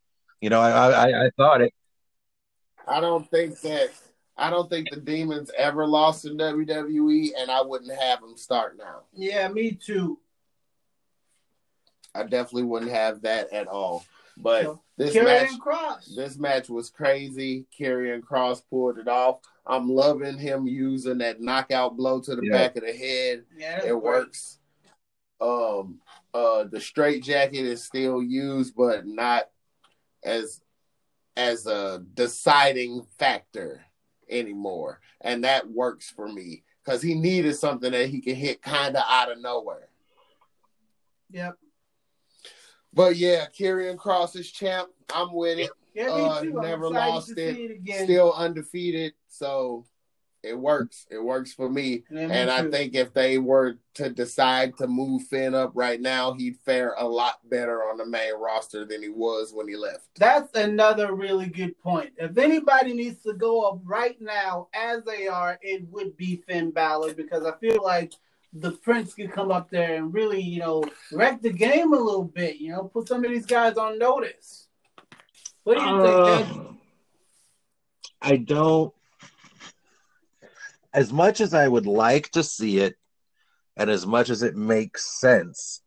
[0.41, 1.73] You know, I I, I thought it.
[2.87, 3.89] I don't think that
[4.37, 8.77] I don't think the demons ever lost in WWE, and I wouldn't have them start
[8.77, 9.01] now.
[9.11, 10.19] Yeah, me too.
[12.13, 14.05] I definitely wouldn't have that at all.
[14.37, 16.13] But So, this Karrion match, Cross.
[16.15, 17.65] this match was crazy.
[17.77, 19.39] Karrion Kross pulled it off.
[19.65, 22.51] I'm loving him using that knockout blow to the Yeah.
[22.51, 23.45] back of the head.
[23.55, 24.03] yeah, It great.
[24.03, 24.59] works.
[25.39, 26.01] Um,
[26.33, 29.49] uh, the straight jacket is still used, but not
[30.23, 30.61] as
[31.37, 33.83] as a deciding factor
[34.29, 38.95] anymore, and that works for me because he needed something that he can hit kind
[38.95, 39.87] of out of nowhere.
[41.31, 41.57] Yep.
[42.93, 44.89] But yeah, Karrion Kross is champ.
[45.13, 45.69] I'm with it.
[45.93, 47.81] Yeah, Uh, never lost it.
[47.85, 48.03] it.
[48.05, 49.85] Still undefeated, so
[50.43, 51.05] it works.
[51.11, 52.03] It works for me.
[52.09, 52.71] Yeah, me And I too.
[52.71, 57.05] think if they were to decide to move Finn up right now, he'd fare a
[57.05, 60.07] lot better on the main roster than he was when he left.
[60.17, 62.13] That's another really good point.
[62.17, 66.71] If anybody needs to go up right now as they are, it would be Finn
[66.71, 68.13] Balor because I feel like
[68.53, 72.25] the Prince could come up there and really, you know, wreck the game a little
[72.25, 72.57] bit.
[72.57, 74.67] You know, put some of these guys on notice.
[75.63, 76.57] What do you think?
[76.57, 76.73] Uh,
[78.21, 78.93] I don't.
[80.93, 82.95] As much as I would like to see it,
[83.77, 85.81] and as much as it makes sense,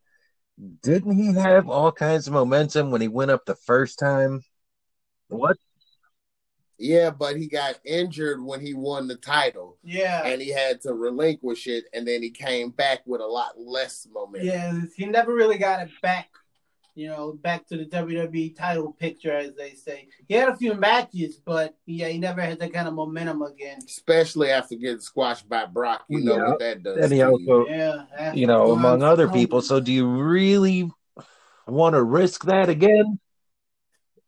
[0.82, 4.42] didn't he have all kinds of momentum when he went up the first time?
[5.28, 5.58] What?
[6.79, 10.27] Yeah, but he got injured when he won the title Yeah.
[10.27, 14.07] and he had to relinquish it, and then he came back with a lot less
[14.12, 14.49] momentum.
[14.49, 16.31] Yeah, he never really got it back,
[16.97, 20.09] you know, back to the WWE title picture, as they say.
[20.27, 23.79] He had a few matches, but yeah, he never had that kind of momentum again.
[23.85, 26.05] Especially after getting squashed by Brock.
[26.09, 26.49] You know Yeah.
[26.49, 26.97] what that does.
[27.05, 27.53] And he to you.
[27.53, 29.62] also, Yeah, you know, among other people.
[29.62, 30.91] So, do you really
[31.68, 33.18] want to risk that again?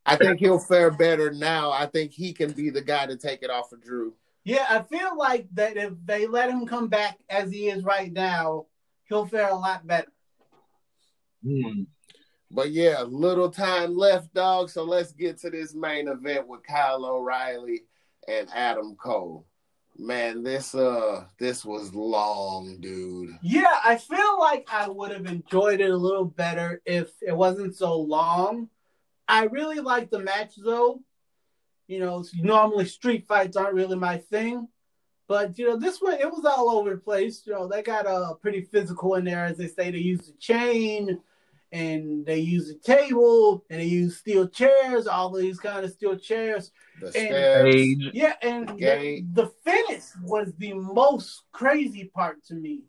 [0.06, 1.72] I think he'll fare better now.
[1.72, 4.14] I think he can be the guy to take it off of Drew.
[4.44, 8.12] Yeah, I feel like that if they let him come back as he is right
[8.12, 8.66] now,
[9.08, 10.12] he'll fare a lot better.
[11.44, 11.82] Hmm.
[12.50, 14.70] But yeah, little time left, dog.
[14.70, 17.82] So let's get to this main event with Kyle O'Reilly
[18.28, 19.46] and Adam Cole.
[19.98, 23.30] Man, this uh this was long, dude.
[23.42, 27.74] Yeah, I feel like I would have enjoyed it a little better if it wasn't
[27.74, 28.68] so long.
[29.28, 31.02] I really like the match though.
[31.86, 34.68] You know, normally street fights aren't really my thing.
[35.28, 37.42] But you know, this one it was all over the place.
[37.46, 39.90] You know, they got a uh, pretty physical in there, as they say.
[39.90, 41.20] They use the chain,
[41.72, 45.06] and they use the table, and they use steel chairs.
[45.08, 46.70] All these kind of steel chairs.
[47.00, 47.74] The stairs.
[48.12, 52.82] Yeah, and the, the finish was the most crazy part to me.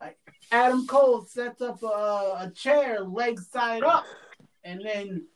[0.00, 0.18] Like
[0.50, 4.04] Adam Cole sets up a, a chair, leg side up,
[4.64, 5.26] and then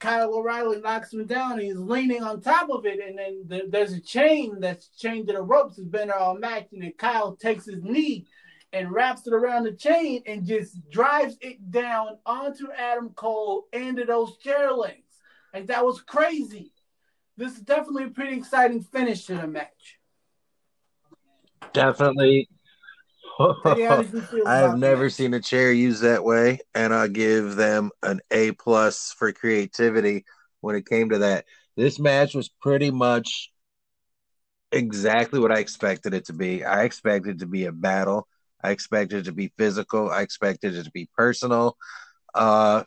[0.00, 1.60] Kyle O'Reilly knocks him down.
[1.60, 5.34] He's leaning on top of it, and then there- there's a chain that's chained to
[5.34, 5.78] the ropes.
[5.78, 8.26] It's been all match, and then Kyle takes his knee
[8.72, 14.04] and wraps it around the chain and just drives it down onto Adam Cole into
[14.04, 15.20] those chair legs.
[15.52, 16.72] Like that was crazy.
[17.36, 19.98] This is definitely a pretty exciting finish to the match.
[21.72, 22.48] Definitely.
[22.48, 22.58] Teddy, how
[22.94, 23.29] did you feel
[24.46, 25.10] I have never that?
[25.10, 30.24] seen a chair used that way, and I'll give them an A plus for creativity
[30.60, 31.46] when it came to that.
[31.76, 33.50] This match was pretty much
[34.72, 36.64] exactly what I expected it to be.
[36.64, 38.28] I expected it to be a battle.
[38.62, 40.10] I expected it to be physical.
[40.10, 41.76] I expected it to be personal.
[42.34, 42.84] Uh,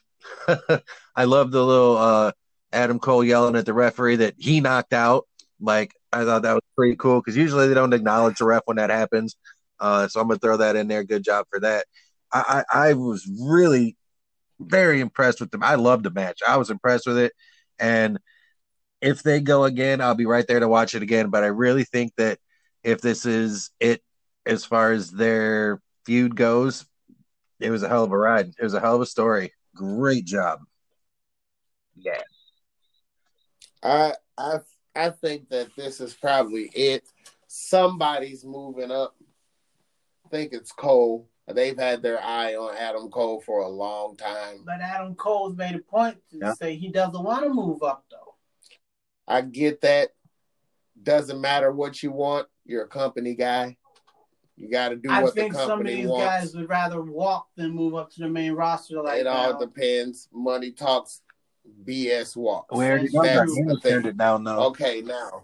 [1.15, 2.31] I love the little uh,
[2.71, 5.27] Adam Cole yelling at the referee that he knocked out.
[5.59, 8.77] Like I thought that was pretty cool because usually they don't acknowledge the ref when
[8.77, 9.35] that happens.
[9.83, 11.03] Uh, so I'm gonna throw that in there.
[11.03, 11.85] Good job for that.
[12.31, 13.97] I, I, I was really
[14.57, 15.61] very impressed with them.
[15.61, 16.39] I loved the match.
[16.47, 17.33] I was impressed with it.
[17.79, 18.17] And
[19.01, 21.29] if they go again, I'll be right there to watch it again.
[21.29, 22.39] But I really think that
[22.81, 24.01] if this is it
[24.45, 26.85] as far as their feud goes,
[27.59, 28.53] it was a hell of a ride.
[28.57, 29.51] It was a hell of a story.
[29.75, 30.61] Great job.
[31.97, 32.21] Yeah.
[33.83, 34.59] I I
[34.95, 37.03] I think that this is probably it.
[37.47, 39.15] Somebody's moving up.
[40.25, 41.27] I think it's Cole.
[41.47, 44.63] They've had their eye on Adam Cole for a long time.
[44.65, 46.53] But Adam Cole's made a point to Yeah.
[46.53, 48.35] say he doesn't want to move up though.
[49.27, 50.09] I get that.
[51.01, 52.47] Doesn't matter what you want.
[52.65, 53.75] You're a company guy.
[54.55, 56.25] You got to do I what the think some of company these wants.
[56.25, 59.59] guys would rather walk than move up to the main roster like it all now.
[59.59, 60.29] depends.
[60.31, 61.21] Money talks.
[61.85, 62.75] BS walks.
[62.75, 63.45] Where already know That's that.
[63.45, 63.55] true.
[63.55, 64.65] Hamill turned it down though.
[64.67, 65.43] Okay, now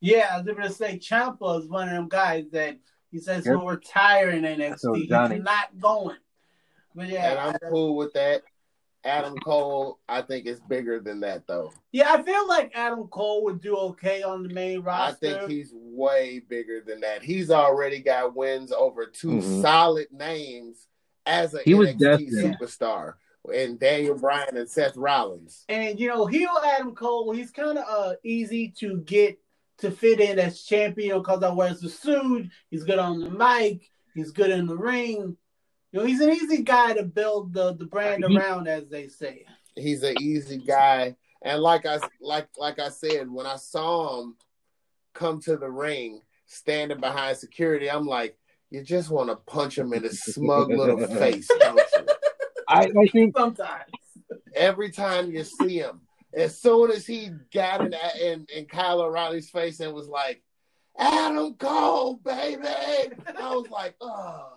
[0.00, 2.76] Yeah, I was going to say Ciampa is one of them guys that
[3.12, 3.56] he says Yep.
[3.58, 4.78] he'll retire in NXT.
[4.80, 6.16] So He's not going.
[6.94, 8.42] But yeah, and I'm cool with that.
[9.04, 11.72] Adam Cole, I think is bigger than that though.
[11.90, 15.26] yeah, I feel like Adam Cole would do okay on the main roster.
[15.26, 17.22] I think he's way bigger than that.
[17.22, 19.60] He's already got wins over 2 Mhm.
[19.62, 20.86] solid names
[21.26, 22.56] as a He was NXT destined.
[22.60, 23.14] superstar,
[23.52, 25.64] and Daniel Bryan and Seth Rollins.
[25.68, 29.36] And you know, heel Adam Cole, he's kind of uh, easy to get
[29.82, 32.48] to fit in as champion because I wears the suit.
[32.70, 33.90] He's good on the mic.
[34.14, 35.36] He's good in the ring.
[35.90, 39.44] You know, he's an easy guy to build the, the brand around, as they say.
[39.76, 44.36] He's an easy guy, and like I like like I said, when I saw him
[45.14, 48.38] come to the ring, standing behind security, I'm like,
[48.70, 52.06] you just want to punch him in his smug little face, don't you?
[52.68, 53.90] I, I think Sometimes.
[54.54, 56.02] every time you see him.
[56.34, 60.42] As soon as he got in, in in Kyle O'Reilly's face and was like,
[60.98, 64.52] "Adam Cole, baby," I was like, "Oh,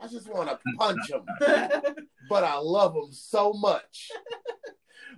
[0.00, 1.24] I just want to punch him,"
[2.28, 4.10] but I love him so much.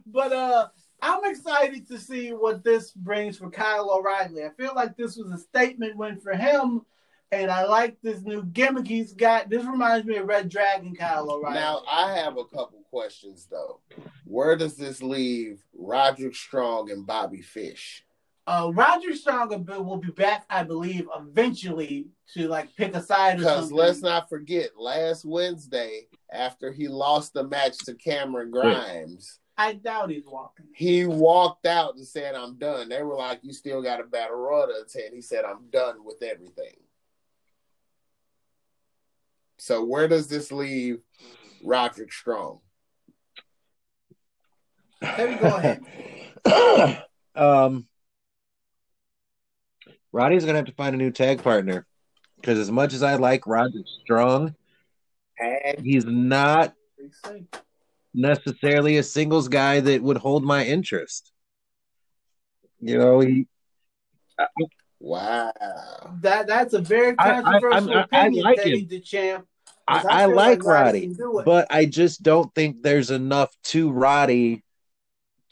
[0.06, 0.68] but uh
[1.02, 4.42] I'm excited to see what this brings for Kyle O'Reilly.
[4.42, 6.80] I feel like this was a statement win for him,
[7.30, 9.50] and I like this new gimmick he's got.
[9.50, 11.56] This reminds me of Red Dragon Kyle O'Reilly.
[11.56, 13.80] Now I have a couple questions though.
[14.24, 18.04] Where does this leave Roderick Strong and Bobby Fish?
[18.46, 23.38] uh, Roger Strong will be back, I believe, eventually to like pick a side or
[23.38, 29.40] Because let's not forget, last Wednesday after he lost the match to Cameron Grimes.
[29.56, 30.66] I doubt he's walking.
[30.74, 32.88] he walked out and said, I'm done.
[32.88, 35.14] They were like, You still got a battle royal to attend.
[35.14, 36.76] He said, I'm done with everything.
[39.58, 41.00] So where does this leave
[41.62, 42.60] Roderick Strong?
[45.02, 45.82] Terry, go ahead.
[47.34, 47.86] um,
[50.12, 51.86] Roddy's gonna have to find a new tag partner
[52.36, 54.54] because as much as I like Roger Strong,
[55.38, 56.74] Tag he's not
[58.14, 61.32] necessarily a singles guy that would hold my interest.
[62.80, 63.46] You know, he
[65.00, 65.52] Wow.
[66.22, 68.88] That that's a very I- I- controversial I'm- I- I opinion, like Teddy him.
[68.88, 69.44] DeChamp.
[69.86, 73.90] I, 'cause I feel like Roddy, can but I just don't think there's enough to
[73.90, 74.63] Roddy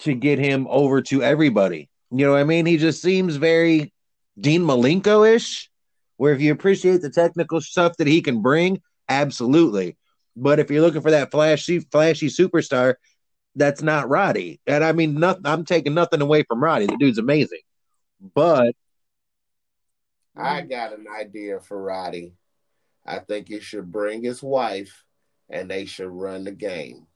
[0.01, 1.89] to get him over to everybody.
[2.11, 2.67] You know what I mean?
[2.67, 3.93] He just seems very
[4.39, 5.71] Dean Malenko ish,
[6.17, 9.97] where if you appreciate the technical stuff that he can bring, absolutely.
[10.37, 12.95] But if you're looking for that flashy, flashy superstar,
[13.55, 14.61] that's not Roddy.
[14.67, 15.43] And I mean, nothing.
[15.45, 16.87] I'm taking nothing away from Roddy.
[16.87, 17.61] The dude's amazing,
[18.35, 18.75] but
[20.37, 22.33] I got an idea for Roddy.
[23.05, 25.05] I think he should bring his wife
[25.51, 27.07] and they should run the game.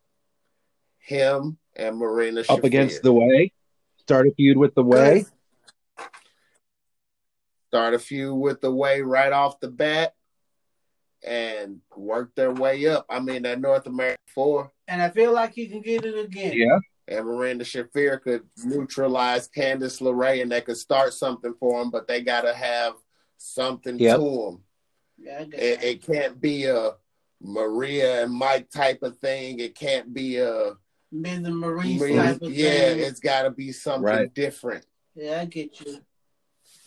[1.06, 2.64] Him and Marina up Shafir.
[2.64, 3.52] against the way,
[3.98, 5.24] start a feud with the way.
[7.68, 10.14] start a few with the way right off the bat
[11.26, 13.06] and work their way up.
[13.10, 16.52] I mean, that North American four and I feel like he can get it again.
[16.54, 16.78] Yeah.
[17.08, 22.06] and Marina Shafir could neutralize Candice LeRae and they could start something for them, but
[22.08, 22.94] they got to have
[23.36, 24.16] something Yep.
[24.16, 24.62] to them.
[25.18, 26.92] Yeah, It, it can't be a
[27.40, 29.58] Maria and Mike type of thing.
[29.60, 30.72] It can't be a
[31.22, 32.70] Miz and Maryse Maria- type of yeah.
[32.70, 32.98] thing.
[33.00, 34.32] It's got to be something Right.
[34.34, 34.84] different.
[35.14, 35.98] Yeah, I get you.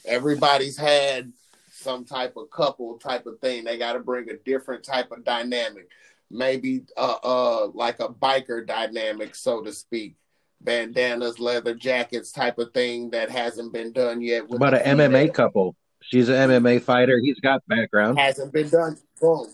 [0.05, 1.31] everybody's had
[1.71, 3.63] some type of couple type of thing.
[3.63, 5.89] They got to bring a different type of dynamic,
[6.29, 10.15] maybe uh uh like a biker dynamic, so to speak.
[10.61, 14.43] Bandanas, leather jackets type of thing that hasn't been done yet.
[14.49, 15.75] With About the an MMA couple.
[16.01, 17.17] She's an MMA fighter.
[17.19, 18.19] He's got background.
[18.19, 18.97] hasn't been done.
[19.21, 19.47] Boom,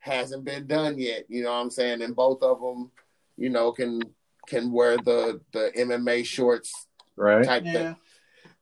[0.00, 1.24] hasn't been done yet.
[1.28, 2.02] You know what I'm saying?
[2.02, 2.90] And both of them,
[3.40, 4.00] you know, can
[4.46, 6.72] can wear the the MMA shorts
[7.16, 7.44] Right.
[7.44, 7.74] type thing.
[7.74, 7.94] Yeah.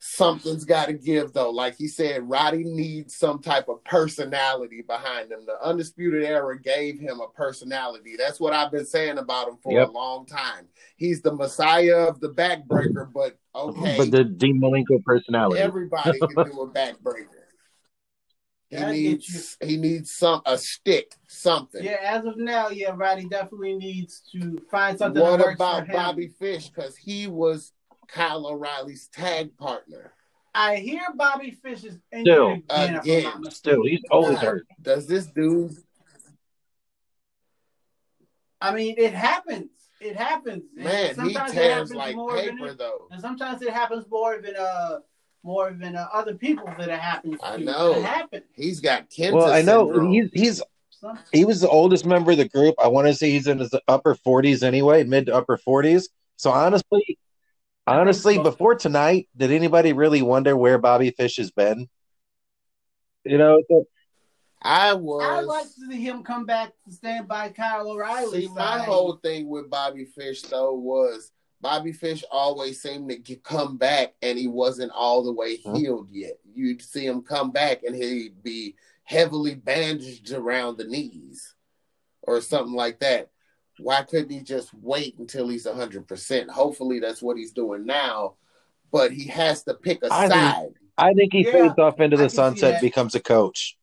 [0.01, 1.51] something's got to give though.
[1.51, 5.41] Like he said, Roddy needs some type of personality behind him.
[5.47, 8.15] The Undisputed Era gave him a personality.
[8.17, 9.89] That's what I've been saying about him for Yep.
[9.89, 10.67] a long time.
[10.97, 15.61] He's the messiah of the backbreaker, but okay, But the Dean Malenko personality.
[15.61, 17.38] everybody can do a backbreaker.
[18.71, 21.83] He Yeah, I needs he needs some a stick, something.
[21.83, 25.87] Yeah, as of now, yeah, Roddy definitely needs to find something what that works about
[25.87, 25.97] for him.
[25.97, 26.69] Bobby Fish?
[26.69, 27.73] Because he was
[28.09, 30.13] Kyle O'Reilly's tag partner.
[30.55, 32.97] I hear Bobby Fish is injured Still, again.
[32.99, 33.51] again.
[33.51, 34.67] Still, he's always hurt.
[34.83, 35.73] Does this dude
[38.61, 39.71] I mean, it happens.
[40.01, 40.65] It happens.
[40.77, 43.07] And Man, he sometimes it tears like paper it- though.
[43.11, 44.99] And sometimes it happens more than uh
[45.49, 47.47] more than uh, other people that it happens to.
[47.47, 47.93] I know.
[47.95, 48.45] It happens.
[48.55, 50.13] He's got Kenta Well, I know syndrome.
[50.13, 50.63] he's he's
[51.33, 52.75] he was the oldest member of the group.
[52.79, 56.11] I want to say he's in his upper forties anyway, mid to upper forties.
[56.37, 57.19] So honestly,
[57.87, 58.43] I honestly, so.
[58.43, 61.89] before tonight, did anybody really wonder where Bobby Fish has been?
[63.25, 63.87] You know, so-
[64.61, 68.43] I I'd like to see him come back to stand by Kyle O'Reilly.
[68.43, 71.31] See, my whole thing with Bobby Fish though was
[71.61, 75.75] Bobby Fish always seemed to get, come back, and he wasn't all the way Hmm.
[75.75, 76.39] healed yet.
[76.55, 81.55] You'd see him come back, and he'd be heavily bandaged around the knees,
[82.23, 83.31] or something like that.
[83.79, 86.51] Why couldn't he just wait until he's hundred percent?
[86.51, 88.35] Hopefully, that's what he's doing now.
[88.91, 90.75] But he has to pick a I think- side.
[90.97, 93.77] I think he Yeah, fades off into the can sunset, becomes a coach.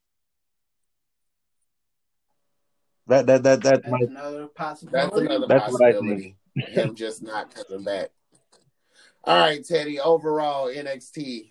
[3.08, 5.26] That that that that's That's my another That's possibility.
[5.28, 6.36] another That's what I possibility.
[6.56, 8.10] Him just not coming back.
[9.24, 10.00] All right, Teddy.
[10.00, 11.50] Overall, NXT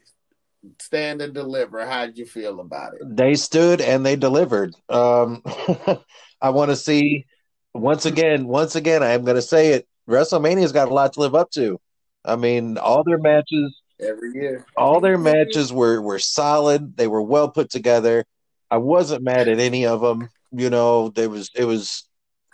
[0.81, 1.85] stand and deliver.
[1.87, 3.03] How did you feel about it?
[3.05, 4.75] they stood and they delivered.
[4.89, 5.43] Um,
[6.41, 7.27] I want to see
[7.73, 8.47] once again.
[8.47, 9.89] Once again, I am going to say it.
[10.09, 11.81] WrestleMania's got a lot to live up to.
[12.25, 16.97] I mean, all their matches, Every year, all their matches were were solid.
[16.97, 18.25] They were well put together.
[18.71, 20.31] I wasn't mad at any of them.
[20.51, 22.09] You know, there was it was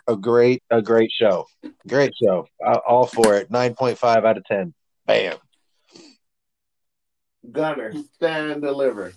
[0.07, 1.45] a great a great show.
[1.87, 2.47] Great show.
[2.87, 3.51] All for it.
[3.51, 4.73] Nine point five out of ten.
[5.05, 5.37] Bam.
[7.51, 9.13] Gunner, stand and deliver.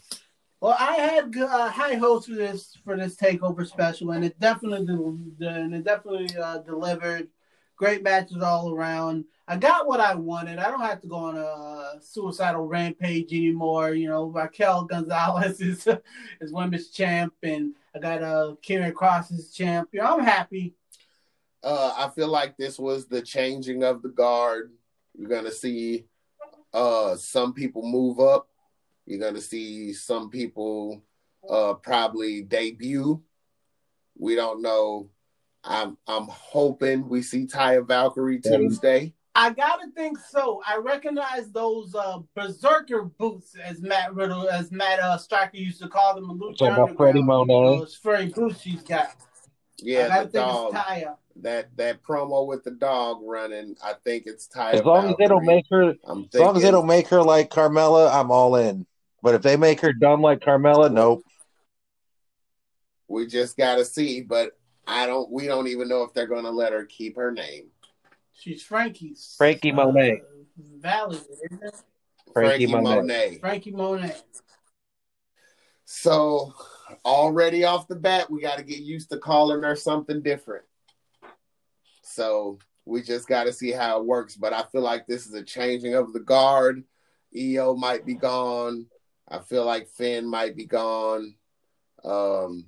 [0.61, 4.87] Well, I had uh, high hopes for this for this takeover special, and it definitely
[4.87, 7.29] del- and it definitely uh, delivered.
[7.77, 9.25] Great matches all around.
[9.49, 10.59] I got what I wanted.
[10.59, 13.93] I don't have to go on a suicidal rampage anymore.
[13.95, 15.87] You know, Raquel Gonzalez is
[16.41, 19.89] is women's champ, and I got uh, Karrion Kross as champ.
[19.93, 20.75] You know, I'm happy.
[21.63, 24.73] Uh, I feel like this was the changing of the guard.
[25.17, 26.07] You're gonna see
[26.73, 28.49] uh, some people move up.
[29.07, 31.03] You're gonna see some people
[31.49, 33.23] uh, probably debut.
[34.19, 35.11] We don't know.
[35.63, 38.59] I'm I'm hoping we see Taya Valkyrie Yeah.
[38.59, 39.15] Tuesday.
[39.37, 40.63] I gotta think so.
[40.67, 45.89] I recognize those uh, berserker boots, as Matt Riddle, as Matt uh, Striker used to
[45.89, 46.31] call them.
[46.31, 47.49] in Lucha Talking about Freddie Underground.
[47.49, 47.79] Monet.
[47.79, 49.15] Those furry boots she's got.
[49.79, 50.75] Yeah, gotta the think dog.
[50.75, 51.17] it's Taya.
[51.37, 53.77] That that promo with the dog running.
[53.83, 54.75] I think it's Taya.
[54.75, 57.23] As long as they don't make her I'm As long as they don't make her
[57.23, 58.87] like Carmella, I'm all in.
[59.21, 61.25] But if they make her dumb like Carmella, nope.
[63.09, 64.53] We just gotta see, but
[64.87, 65.31] I don't.
[65.31, 67.71] We don't even know if they're gonna let her keep her name.
[68.35, 69.35] She's Frankie's.
[69.39, 70.21] Franky Monet.
[70.21, 71.83] Uh, Valley, isn't it?
[72.33, 72.97] Frankie Frankie, Monet.
[72.97, 73.39] Monet.
[73.39, 74.17] Franky Monet.
[75.85, 76.55] So
[77.05, 80.65] already off the bat, we got to get used to calling her something different.
[82.03, 84.37] So we just got to see how it works.
[84.37, 86.85] But I feel like this is a changing of the guard.
[87.37, 88.87] Io might be gone.
[89.29, 91.35] I feel like Finn might be gone.
[92.05, 92.67] Um,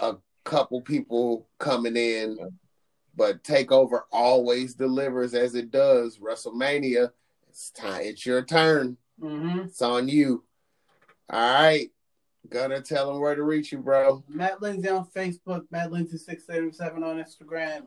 [0.00, 2.38] a couple people coming in,
[3.20, 6.16] but Takeover always delivers as it does.
[6.16, 7.10] WrestleMania,
[7.50, 8.00] it's time.
[8.00, 8.96] It's your turn.
[9.20, 9.58] Mm-hmm.
[9.66, 10.42] It's on you.
[11.28, 11.90] All right.
[12.48, 14.24] Gonna tell them where to reach you, bro.
[14.26, 15.66] Matt Lindsay on Facebook.
[15.70, 17.82] Matt Lindsay six seven seven on Instagram.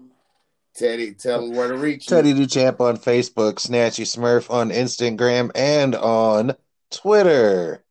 [0.76, 2.16] Teddy, tell them where to reach you.
[2.16, 6.56] Teddy Duchamp on Facebook, Snatchy Smurf on Instagram and on
[6.92, 7.83] Twitter.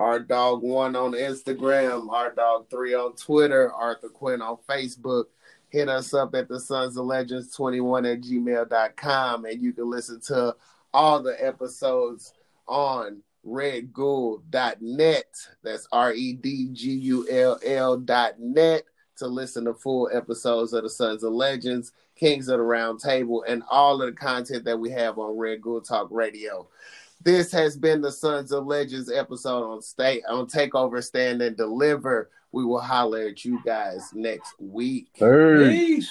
[0.00, 5.26] R Dog One on Instagram, our Dog Three on Twitter, Arthur Quinn on Facebook.
[5.68, 10.18] Hit us up at the Sons of Legends 21 at gmail.com and you can listen
[10.22, 10.56] to
[10.94, 12.32] all the episodes
[12.66, 15.24] on redgull.net.
[15.62, 18.84] That's R E D G U L L dot net
[19.18, 23.44] to listen to full episodes of the Sons of Legends, Kings of the Round Table,
[23.46, 26.68] and all of the content that we have on Red Gull Talk Radio.
[27.22, 32.30] This has been the Sons of Legends episode on State on Takeover Stand and Deliver.
[32.52, 35.08] We will holler at you guys next week.
[35.18, 35.70] Third.
[35.70, 36.10] Peace.